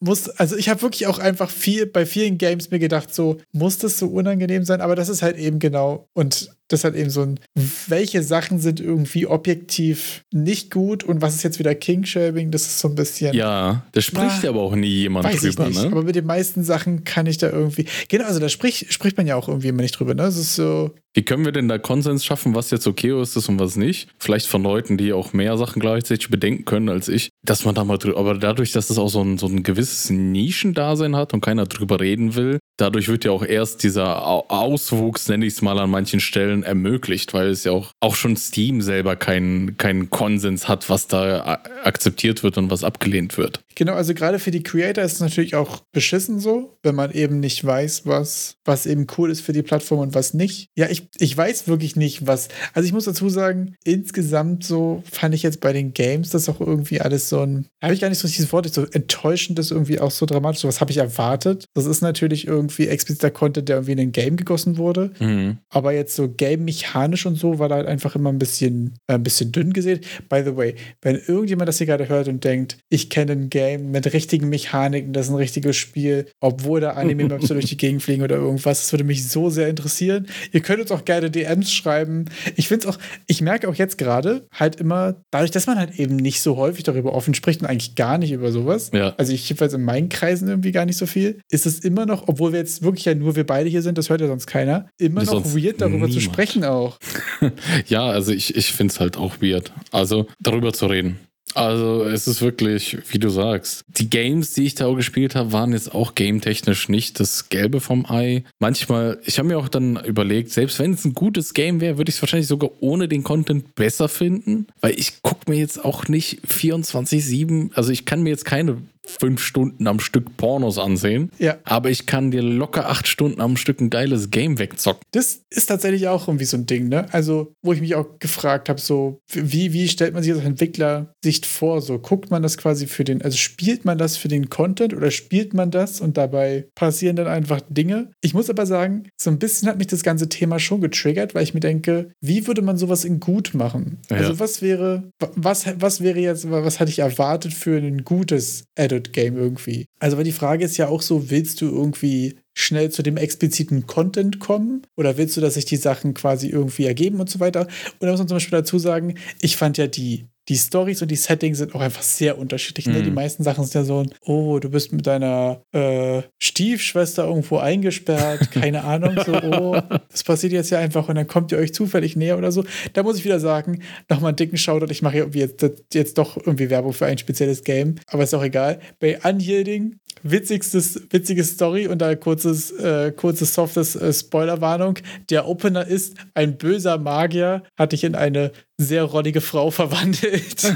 [0.00, 3.78] muss, also ich habe wirklich auch einfach viel bei vielen Games mir gedacht, so muss
[3.78, 7.22] das so unangenehm sein, aber das ist halt eben genau und das hat eben so
[7.22, 7.40] ein,
[7.88, 12.78] welche Sachen sind irgendwie objektiv nicht gut und was ist jetzt wieder King-Shaming, das ist
[12.78, 13.34] so ein bisschen.
[13.34, 15.90] Ja, da spricht ah, aber auch nie jemand weiß drüber, ich nicht, ne?
[15.90, 17.86] Aber mit den meisten Sachen kann ich da irgendwie.
[18.08, 20.22] Genau, also da spricht, spricht man ja auch irgendwie immer nicht drüber, ne?
[20.22, 20.92] Das ist so.
[21.12, 24.08] Wie können wir denn da Konsens schaffen, was jetzt okay ist und was nicht?
[24.18, 27.82] Vielleicht von Leuten, die auch mehr Sachen gleichzeitig bedenken können als ich, dass man da
[27.82, 28.18] mal drüber.
[28.18, 31.98] Aber dadurch, dass das auch so ein, so ein gewisses Nischendasein hat und keiner drüber
[31.98, 36.20] reden will, dadurch wird ja auch erst dieser Auswuchs, nenne ich es mal an manchen
[36.20, 41.08] Stellen, ermöglicht, weil es ja auch, auch schon Steam selber keinen keinen Konsens hat, was
[41.08, 43.60] da akzeptiert wird und was abgelehnt wird.
[43.80, 47.40] Genau, also gerade für die Creator ist es natürlich auch beschissen so, wenn man eben
[47.40, 50.68] nicht weiß, was, was eben cool ist für die Plattform und was nicht.
[50.76, 52.48] Ja, ich, ich weiß wirklich nicht, was.
[52.74, 56.60] Also ich muss dazu sagen, insgesamt so fand ich jetzt bei den Games das auch
[56.60, 59.98] irgendwie alles so ein, habe ich gar nicht so dieses Wort, so enttäuschend ist irgendwie
[59.98, 60.60] auch so dramatisch.
[60.60, 61.64] So was habe ich erwartet.
[61.72, 65.12] Das ist natürlich irgendwie expliziter Content, der irgendwie in ein Game gegossen wurde.
[65.20, 65.56] Mhm.
[65.70, 69.22] Aber jetzt so game-mechanisch und so war da halt einfach immer ein bisschen, äh, ein
[69.22, 70.00] bisschen dünn gesehen.
[70.28, 73.69] By the way, wenn irgendjemand das hier gerade hört und denkt, ich kenne ein Game
[73.78, 78.22] mit richtigen Mechaniken, das ist ein richtiges Spiel, obwohl da Anime-Maps durch die Gegend fliegen
[78.22, 80.26] oder irgendwas, das würde mich so sehr interessieren.
[80.52, 82.26] Ihr könnt uns auch gerne DMs schreiben.
[82.56, 85.98] Ich finde es auch, ich merke auch jetzt gerade halt immer, dadurch, dass man halt
[85.98, 89.14] eben nicht so häufig darüber offen spricht und eigentlich gar nicht über sowas, ja.
[89.16, 92.28] also ich jedenfalls in meinen Kreisen irgendwie gar nicht so viel, ist es immer noch,
[92.28, 94.88] obwohl wir jetzt wirklich ja nur wir beide hier sind, das hört ja sonst keiner,
[94.98, 96.14] immer noch weird darüber niemand.
[96.14, 96.98] zu sprechen auch.
[97.86, 99.72] ja, also ich, ich finde es halt auch weird.
[99.90, 101.18] Also darüber zu reden.
[101.54, 105.52] Also es ist wirklich, wie du sagst, die Games, die ich da auch gespielt habe,
[105.52, 108.44] waren jetzt auch gametechnisch nicht das Gelbe vom Ei.
[108.58, 112.10] Manchmal, ich habe mir auch dann überlegt, selbst wenn es ein gutes Game wäre, würde
[112.10, 116.08] ich es wahrscheinlich sogar ohne den Content besser finden, weil ich gucke mir jetzt auch
[116.08, 118.78] nicht 24/7, also ich kann mir jetzt keine
[119.18, 121.30] fünf Stunden am Stück Pornos ansehen.
[121.38, 121.58] Ja.
[121.64, 125.02] Aber ich kann dir locker acht Stunden am Stück ein geiles Game wegzocken.
[125.12, 127.12] Das ist tatsächlich auch irgendwie so ein Ding, ne?
[127.12, 131.46] Also, wo ich mich auch gefragt habe, so, wie, wie stellt man sich als Entwickler-Sicht
[131.46, 131.82] vor?
[131.82, 135.10] So, guckt man das quasi für den, also spielt man das für den Content oder
[135.10, 138.10] spielt man das und dabei passieren dann einfach Dinge?
[138.20, 141.42] Ich muss aber sagen, so ein bisschen hat mich das ganze Thema schon getriggert, weil
[141.42, 143.98] ich mir denke, wie würde man sowas in gut machen?
[144.10, 144.18] Ja.
[144.18, 148.64] Also, was wäre, was, was wäre jetzt, was hatte ich erwartet für ein gutes
[149.00, 149.86] Add Game irgendwie.
[149.98, 153.86] Also, weil die Frage ist ja auch so, willst du irgendwie schnell zu dem expliziten
[153.86, 154.82] Content kommen?
[154.96, 157.62] Oder willst du, dass sich die Sachen quasi irgendwie ergeben und so weiter?
[157.98, 161.12] Und da muss man zum Beispiel dazu sagen, ich fand ja die die Stories und
[161.12, 162.86] die Settings sind auch einfach sehr unterschiedlich.
[162.88, 163.02] Ne?
[163.02, 163.14] Die mhm.
[163.14, 168.82] meisten Sachen sind ja so, oh, du bist mit deiner äh, Stiefschwester irgendwo eingesperrt, keine
[168.82, 169.80] Ahnung, so, oh,
[170.10, 172.64] das passiert jetzt ja einfach und dann kommt ihr euch zufällig näher oder so.
[172.94, 176.68] Da muss ich wieder sagen, nochmal einen dicken Shoutout, ich mache jetzt, jetzt doch irgendwie
[176.68, 178.80] Werbung für ein spezielles Game, aber ist auch egal.
[178.98, 184.98] Bei Unyielding witzigstes, witzige Story und da kurzes, äh, kurzes softes äh, Spoilerwarnung.
[185.30, 190.64] Der Opener ist, ein böser Magier hat dich in eine sehr rollige Frau verwandelt.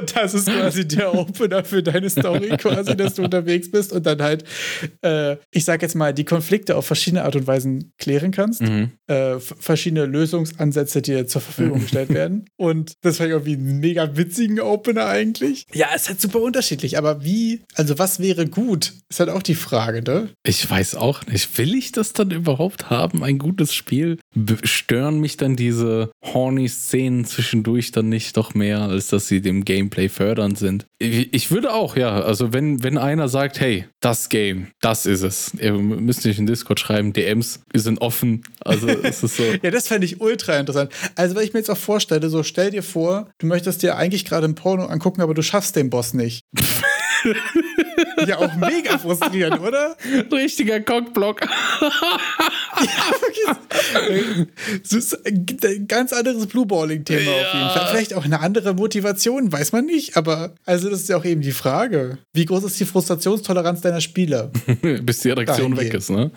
[0.00, 4.06] und das ist quasi der Opener für deine Story, quasi, dass du unterwegs bist und
[4.06, 4.44] dann halt,
[5.02, 8.62] äh, ich sag jetzt mal, die Konflikte auf verschiedene Art und Weisen klären kannst.
[8.62, 8.92] Mhm.
[9.08, 12.46] Äh, verschiedene Lösungsansätze dir zur Verfügung gestellt werden.
[12.56, 15.66] Und das war irgendwie ein mega witzigen Opener eigentlich.
[15.72, 19.42] Ja, es ist halt super unterschiedlich, aber wie, also was wäre gut, ist halt auch
[19.42, 20.28] die Frage, ne?
[20.44, 21.58] Ich weiß auch nicht.
[21.58, 24.18] Will ich das dann überhaupt haben, ein gutes Spiel?
[24.62, 29.64] Stören mich dann diese horny Szenen zwischendurch dann nicht doch mehr, als dass sie dem
[29.64, 30.86] Gameplay fördernd sind.
[30.98, 35.52] Ich würde auch, ja, also wenn, wenn einer sagt, hey, das Game, das ist es.
[35.58, 38.42] Ihr müsst nicht in Discord schreiben, DMs sind offen.
[38.60, 39.44] Also es ist so.
[39.62, 40.92] ja, das fände ich ultra interessant.
[41.16, 44.24] Also, wenn ich mir jetzt auch vorstelle, so stell dir vor, du möchtest dir eigentlich
[44.24, 46.44] gerade ein Porno angucken, aber du schaffst den Boss nicht.
[48.26, 49.96] ja, auch mega frustrierend, oder?
[50.32, 51.42] Richtiger Cockblock.
[53.46, 53.56] Ja,
[54.82, 57.30] das ist ein ganz anderes Blueballing-Thema ja.
[57.30, 57.86] auf jeden Fall.
[57.90, 60.16] Vielleicht auch eine andere Motivation, weiß man nicht.
[60.16, 62.18] Aber also das ist ja auch eben die Frage.
[62.32, 64.50] Wie groß ist die Frustrationstoleranz deiner Spieler?
[65.02, 66.30] Bis die Erektion weg ist, ne?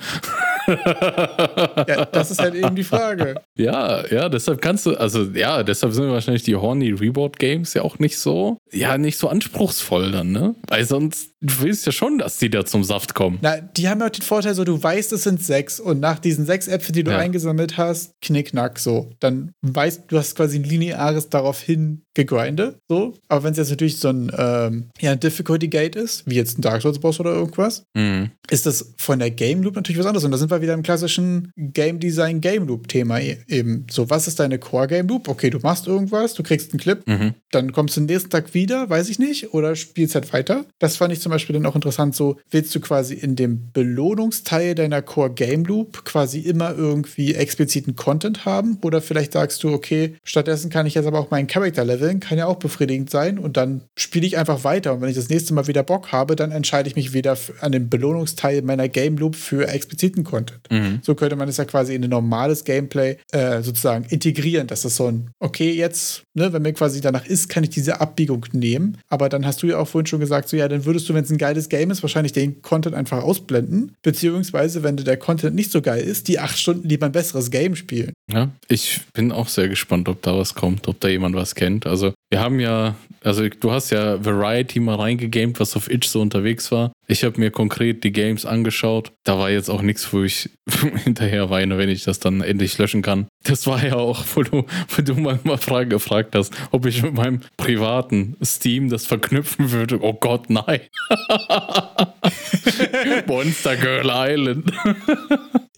[0.67, 3.35] ja, das ist halt eben die Frage.
[3.57, 7.81] Ja, ja, deshalb kannst du, also ja, deshalb sind wahrscheinlich die Horny Reboard Games ja
[7.81, 10.55] auch nicht so, ja, nicht so anspruchsvoll dann, ne?
[10.67, 13.39] Weil sonst, du willst ja schon, dass die da zum Saft kommen.
[13.41, 16.19] Na, die haben ja auch den Vorteil, so du weißt, es sind sechs und nach
[16.23, 17.17] diesen sechs Äpfeln, die du Ja.
[17.17, 19.09] eingesammelt hast, knickknack so.
[19.19, 23.13] Dann weißt du, hast quasi ein lineares daraufhin gegrindet, so.
[23.27, 26.61] Aber wenn es jetzt natürlich so ein, ähm, ja, Difficulty Gate ist, wie jetzt ein
[26.61, 28.29] Dark Souls Boss oder irgendwas, Mhm.
[28.51, 30.23] ist das von der Game Loop natürlich was anderes.
[30.25, 33.85] Und da sind wir wieder im klassischen Game Design Game Loop Thema e- eben.
[33.89, 35.27] So, was ist deine Core Game Loop?
[35.27, 37.33] Okay, du machst irgendwas, du kriegst einen Clip, Mhm.
[37.51, 40.65] dann kommst du den nächsten Tag wieder, weiß ich nicht, oder spielst halt weiter.
[40.79, 42.15] Das fand ich zum Beispiel dann auch interessant.
[42.15, 47.95] So, willst du quasi in dem Belohnungsteil deiner Core Game Loop quasi immer irgendwie expliziten
[47.95, 48.77] Content haben?
[48.83, 52.37] Oder vielleicht sagst du, okay, stattdessen kann ich jetzt aber auch meinen Charakter leveln, kann
[52.37, 54.93] ja auch befriedigend sein und dann spiele ich einfach weiter.
[54.93, 57.71] Und wenn ich das nächste Mal wieder Bock habe, dann entscheide ich mich wieder an
[57.71, 60.61] dem Belohnungsteil meiner Game Loop für expliziten Content.
[60.69, 60.99] Mhm.
[61.01, 64.95] So könnte man es ja quasi in ein normales Gameplay äh, sozusagen integrieren, dass das
[64.95, 68.97] so ein, okay, jetzt, ne, wenn mir quasi danach ist, kann ich diese Abbiegung nehmen.
[69.09, 71.23] Aber dann hast du ja auch vorhin schon gesagt, so ja, dann würdest du, wenn
[71.23, 73.93] es ein geiles Game ist, wahrscheinlich den Content einfach ausblenden.
[74.01, 77.75] Beziehungsweise, wenn der Content nicht so geil ist, die acht Stunden lieber ein besseres Game
[77.75, 78.13] spielen.
[78.31, 81.85] Ja, ich bin auch sehr gespannt, ob da was kommt, ob da jemand was kennt.
[81.93, 86.21] Also, wir haben ja, also du hast ja Variety mal reingegamed, was auf Itch so
[86.21, 86.91] unterwegs war.
[87.07, 89.11] Ich habe mir konkret die Games angeschaut.
[89.23, 90.49] Da war jetzt auch nichts, wo ich
[91.03, 93.27] hinterher weine, wenn ich das dann endlich löschen kann.
[93.43, 97.03] Das war ja auch, wo du, wo du mal mal Frage gefragt hast, ob ich
[97.03, 99.99] mit meinem privaten Steam das verknüpfen würde.
[100.01, 100.81] Oh Gott, nein.
[103.27, 104.71] Monster Girl Island.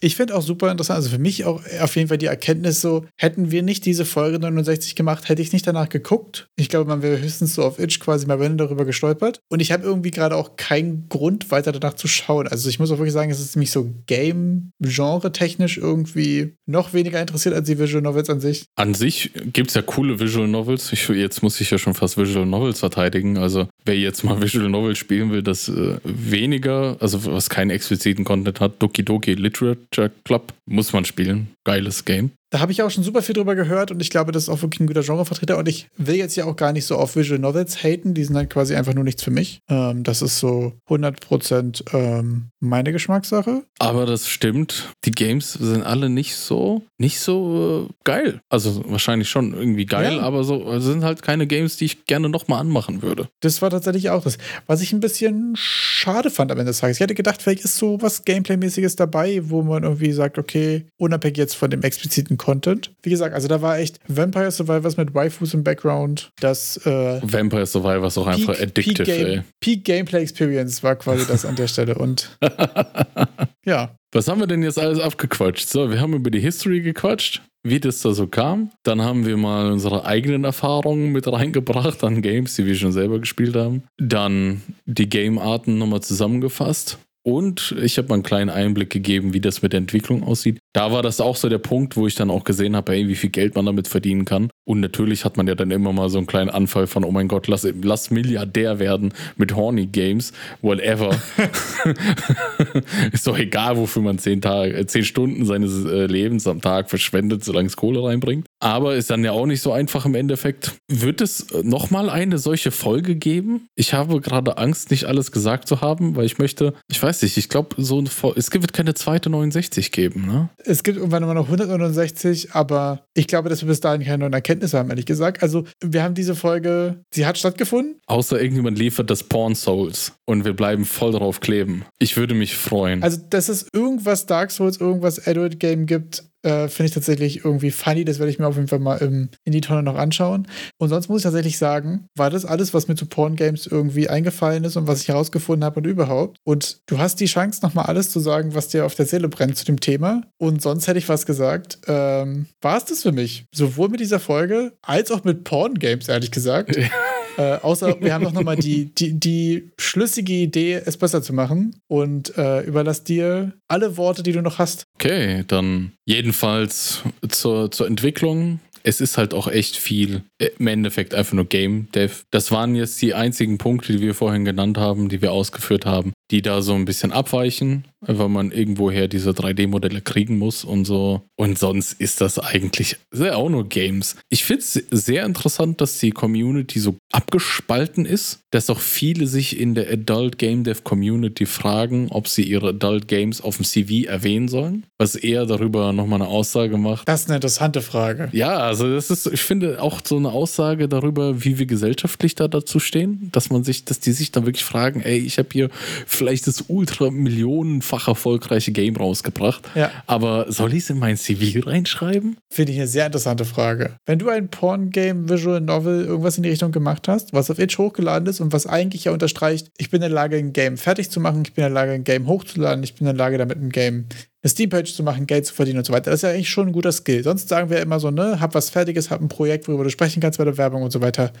[0.00, 3.06] Ich finde auch super interessant, also für mich auch auf jeden Fall die Erkenntnis so,
[3.16, 6.48] hätten wir nicht diese Folge 69 gemacht, hätte ich nicht danach geguckt.
[6.56, 9.40] Ich glaube, man wäre höchstens so auf Itch quasi mal wenn darüber gestolpert.
[9.48, 12.46] Und ich habe irgendwie gerade auch keinen Grund, weiter danach zu schauen.
[12.48, 17.54] Also ich muss auch wirklich sagen, es ist mich so Game-Genre-technisch irgendwie noch weniger interessiert
[17.54, 18.66] als die Visual Novels an sich.
[18.76, 20.92] An sich gibt es ja coole Visual Novels.
[20.92, 23.38] Ich, jetzt muss ich ja schon fast Visual Novels verteidigen.
[23.38, 28.24] Also wer jetzt mal Visual Novels spielen will, das äh, weniger, also was keinen expliziten
[28.24, 31.48] Content hat, Doki Doki Literature Club, muss man spielen.
[31.64, 32.30] Geiles Game.
[32.50, 34.62] Da habe ich auch schon super viel drüber gehört und ich glaube, das ist auch
[34.62, 35.58] wirklich ein guter Genrevertreter.
[35.58, 38.36] Und ich will jetzt ja auch gar nicht so auf Visual Novels haten, die sind
[38.36, 39.60] halt quasi einfach nur nichts für mich.
[39.68, 43.64] Ähm, das ist so 100% ähm, meine Geschmackssache.
[43.78, 44.90] Aber das stimmt.
[45.04, 48.40] Die Games sind alle nicht so, nicht so äh, geil.
[48.48, 50.22] Also wahrscheinlich schon irgendwie geil, Ja.
[50.22, 53.28] aber so also sind halt keine Games, die ich gerne nochmal anmachen würde.
[53.40, 56.96] Das war tatsächlich auch das, was ich ein bisschen schade fand am Ende des Tages.
[56.98, 61.38] Ich hätte gedacht, vielleicht ist so was Gameplay-mäßiges dabei, wo man irgendwie sagt, okay, unabhängig
[61.38, 62.92] jetzt von dem expliziten Content.
[63.02, 67.66] Wie gesagt, also da war echt Vampire Survivors mit Waifus im Background, das äh, Vampire
[67.66, 69.42] Survivor ist auch einfach addictive, Peak, Game, ey.
[69.60, 71.96] Peak Gameplay Experience war quasi das an der Stelle.
[71.96, 72.36] Und
[73.64, 75.68] ja, Was haben wir denn jetzt alles abgequatscht?
[75.68, 78.70] So, wir haben über die History gequatscht, wie das da so kam.
[78.82, 83.18] Dann haben wir mal unsere eigenen Erfahrungen mit reingebracht an Games, die wir schon selber
[83.18, 83.82] gespielt haben.
[83.98, 86.98] Dann die Game-Arten nochmal zusammengefasst.
[87.26, 90.60] Und ich habe mal einen kleinen Einblick gegeben, wie das mit der Entwicklung aussieht.
[90.76, 93.14] Da war das auch so der Punkt, wo ich dann auch gesehen habe, ey, wie
[93.14, 94.50] viel Geld man damit verdienen kann.
[94.66, 97.28] Und natürlich hat man ja dann immer mal so einen kleinen Anfall von, oh mein
[97.28, 101.18] Gott, lass, lass Milliardär werden mit Horny Games, whatever.
[103.12, 106.90] ist doch egal, wofür man zehn, Tage, äh, zehn Stunden seines äh, Lebens am Tag
[106.90, 108.46] verschwendet, solange es Kohle reinbringt.
[108.60, 110.74] Aber ist dann ja auch nicht so einfach im Endeffekt.
[110.88, 113.68] Wird es nochmal eine solche Folge geben?
[113.76, 117.38] Ich habe gerade Angst, nicht alles gesagt zu haben, weil ich möchte, ich weiß nicht,
[117.38, 120.50] ich glaube, so eine es wird keine zweite 69 geben, ne?
[120.66, 124.32] Es gibt irgendwann immer noch 169, aber ich glaube, dass wir bis dahin keine neuen
[124.32, 125.42] Erkenntnisse haben, ehrlich gesagt.
[125.42, 128.00] Also, wir haben diese Folge, sie hat stattgefunden.
[128.06, 131.84] Außer irgendjemand liefert das Porn Souls und wir bleiben voll drauf kleben.
[131.98, 133.02] Ich würde mich freuen.
[133.02, 137.72] Also, dass es irgendwas Dark Souls, irgendwas Adult Game gibt, äh, finde ich tatsächlich irgendwie
[137.72, 138.04] funny.
[138.04, 140.46] Das werde ich mir auf jeden Fall mal im, in die Tonne noch anschauen.
[140.78, 144.08] Und sonst muss ich tatsächlich sagen, war das alles, was mir zu Porn Games irgendwie
[144.08, 146.38] eingefallen ist und was ich herausgefunden habe und überhaupt.
[146.44, 149.56] Und du hast die Chance, nochmal alles zu sagen, was dir auf der Seele brennt
[149.56, 150.22] zu dem Thema.
[150.38, 151.78] Und sonst hätte ich was gesagt.
[151.88, 153.46] Ähm, war es das für mich?
[153.52, 156.78] Sowohl mit dieser Folge als auch mit Porn Games, ehrlich gesagt.
[157.36, 161.76] Äh, außer wir haben doch nochmal die, die, die schlüssige Idee, es besser zu machen.
[161.88, 164.84] Und äh, überlass dir alle Worte, die du noch hast.
[164.94, 168.60] Okay, dann jedenfalls zur, zur Entwicklung.
[168.86, 172.22] Es ist halt auch echt viel äh, im Endeffekt einfach nur Game Dev.
[172.30, 176.12] Das waren jetzt die einzigen Punkte, die wir vorhin genannt haben, die wir ausgeführt haben,
[176.30, 181.22] die da so ein bisschen abweichen, weil man irgendwoher diese 3D-Modelle kriegen muss und so.
[181.36, 184.16] Und sonst ist das eigentlich sehr auch nur Games.
[184.28, 189.58] Ich finde es sehr interessant, dass die Community so abgespalten ist, dass auch viele sich
[189.58, 194.08] in der Adult Game Dev Community fragen, ob sie ihre Adult Games auf dem CV
[194.08, 197.08] erwähnen sollen, was eher darüber nochmal eine Aussage macht.
[197.08, 198.28] Das ist eine interessante Frage.
[198.32, 202.48] Ja, also das ist, ich finde auch so eine Aussage darüber, wie wir gesellschaftlich da
[202.48, 205.68] dazu stehen, dass man sich, dass die sich dann wirklich fragen, ey, ich habe hier
[206.06, 209.90] vielleicht das ultra millionenfach erfolgreiche Game rausgebracht, Ja.
[210.06, 212.36] aber soll ich es in mein CV reinschreiben?
[212.50, 213.96] Finde ich eine sehr interessante Frage.
[214.06, 217.78] Wenn du ein Porn-Game, Visual Novel, irgendwas in die Richtung gemacht hast, was auf Itch
[217.78, 221.10] hochgeladen ist und was eigentlich ja unterstreicht, ich bin in der Lage, ein Game fertig
[221.10, 223.38] zu machen, ich bin in der Lage, ein Game hochzuladen, ich bin in der Lage,
[223.38, 224.06] damit ein Game
[224.46, 226.10] eine Steam-Page zu machen, Geld zu verdienen und so weiter.
[226.10, 227.24] Das ist ja eigentlich schon ein guter Skill.
[227.24, 230.20] Sonst sagen wir immer so, ne, hab was Fertiges, hab ein Projekt, worüber du sprechen
[230.20, 231.32] kannst bei der Werbung und so weiter.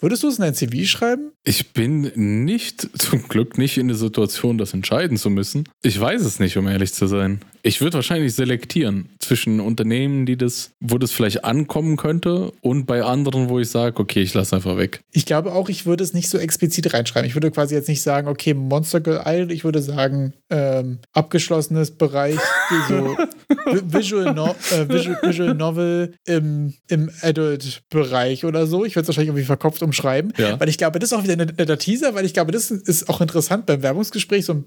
[0.00, 1.32] Würdest du es in dein CV schreiben?
[1.44, 2.10] Ich bin
[2.44, 5.64] nicht, zum Glück nicht in der Situation, das entscheiden zu müssen.
[5.82, 7.40] Ich weiß es nicht, um ehrlich zu sein.
[7.62, 13.02] Ich würde wahrscheinlich selektieren zwischen Unternehmen, die das, wo das vielleicht ankommen könnte, und bei
[13.02, 15.00] anderen, wo ich sage, okay, ich lasse einfach weg.
[15.12, 17.28] Ich glaube auch, ich würde es nicht so explizit reinschreiben.
[17.28, 21.90] Ich würde quasi jetzt nicht sagen, okay, Monster Girl Island, ich würde sagen, ähm, abgeschlossenes
[21.92, 22.36] Bereich,
[22.88, 22.94] so
[23.66, 28.84] Vi- Visual, no äh, Visual, Visual Novel im, im Adult-Bereich oder so.
[28.84, 30.58] Ich würde es wahrscheinlich irgendwie verkopft umschreiben, Ja.
[30.60, 33.08] weil ich glaube, das ist auch wieder ein netter Teaser, weil ich glaube, das ist
[33.08, 34.44] auch interessant beim Werbungsgespräch.
[34.44, 34.64] So ein,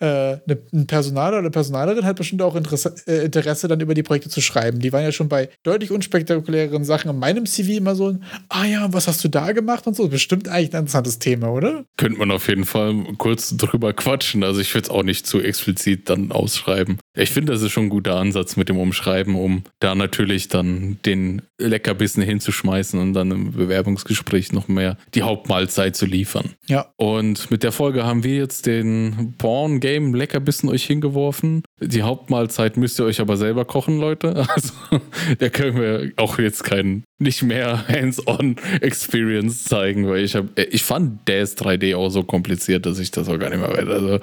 [0.00, 3.94] äh, eine- ein Personaler oder eine Personalerin hat bestimmt auch Interesse, äh, Interesse, dann über
[3.94, 4.80] die Projekte zu schreiben.
[4.80, 8.64] Die waren ja schon bei deutlich unspektakuläreren Sachen in meinem CV immer so ein, ah
[8.64, 10.08] ja, was hast du da gemacht und so.
[10.08, 11.84] Bestimmt eigentlich ein interessantes Thema, oder?
[11.96, 14.42] Könnte man auf jeden Fall kurz drüber quatschen.
[14.42, 16.98] Also ich würde es auch nicht zu explizit dann ausschreiben.
[17.14, 20.98] Ich finde, das ist schon ein guter Ansatz mit dem Umschreiben, um da natürlich dann
[21.06, 26.50] den Leckerbissen hinzuschmeißen und dann im Bewerbungsgespräch noch mehr die Hauptmahlzeit zu liefern.
[26.66, 26.92] Ja.
[26.96, 31.62] Und mit der Folge haben wir jetzt den Porn-Game Leckerbissen euch hingeworfen.
[31.80, 34.46] Die Hauptmahlzeit müsst ihr euch aber selber kochen, Leute.
[34.56, 34.72] Also
[35.38, 41.28] da können wir auch jetzt keinen, nicht mehr Hands-on-Experience zeigen, weil ich habe, ich fand
[41.28, 43.88] Days 3D auch so kompliziert, dass ich das auch gar nicht mehr weiß.
[43.88, 44.20] Also,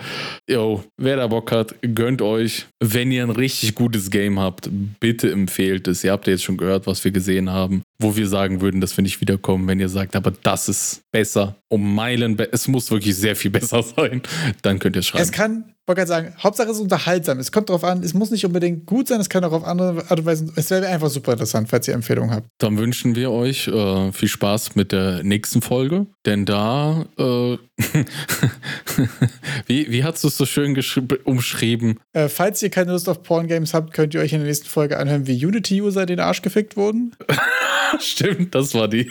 [0.50, 2.66] yo, wer da Bock hat, gönnt euch.
[2.84, 6.04] Wenn ihr ein richtig gutes Game habt, bitte empfehlt es.
[6.04, 9.02] Ihr habt jetzt schon gehört, was wir gesehen haben, wo wir sagen würden, dass wir
[9.02, 9.68] nicht wiederkommen.
[9.68, 13.52] Wenn ihr sagt, aber das ist besser, um Meilen, be es muss wirklich sehr viel
[13.60, 14.22] besser sein,
[14.62, 15.24] dann könnt ihr es schreiben.
[15.24, 17.40] Es kann, ich wollte gerade sagen, Hauptsache es ist unterhaltsam.
[17.40, 20.10] Es kommt darauf an, es muss nicht unbedingt gut sein, es kann auch auf andere
[20.10, 22.48] Art und Weise, es wäre einfach super interessant, falls ihr Empfehlungen habt.
[22.58, 27.58] Dann wünschen wir euch äh, viel Spaß mit der nächsten Folge, denn da, äh,
[29.68, 30.80] wie, wie hast du es so schön
[31.24, 32.00] umschrieben?
[32.14, 34.98] Äh, falls ihr keine Lust auf Porn-Games habt, könnt ihr euch in der nächsten Folge
[34.98, 37.16] anhören, wie Unity-User den Arsch gefickt wurden.
[38.00, 39.10] Stimmt, das war die.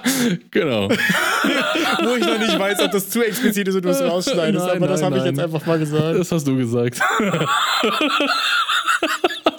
[0.50, 0.88] genau.
[0.88, 4.76] Wo ich noch nicht weiß, ob das zu explizit ist und du es rausschneidest, Nein,
[4.76, 6.18] aber das nein, habe ich jetzt einfach mal gesagt.
[6.18, 7.00] Das hast du gesagt.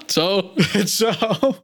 [0.08, 0.52] Ciao.
[0.86, 1.56] Ciao.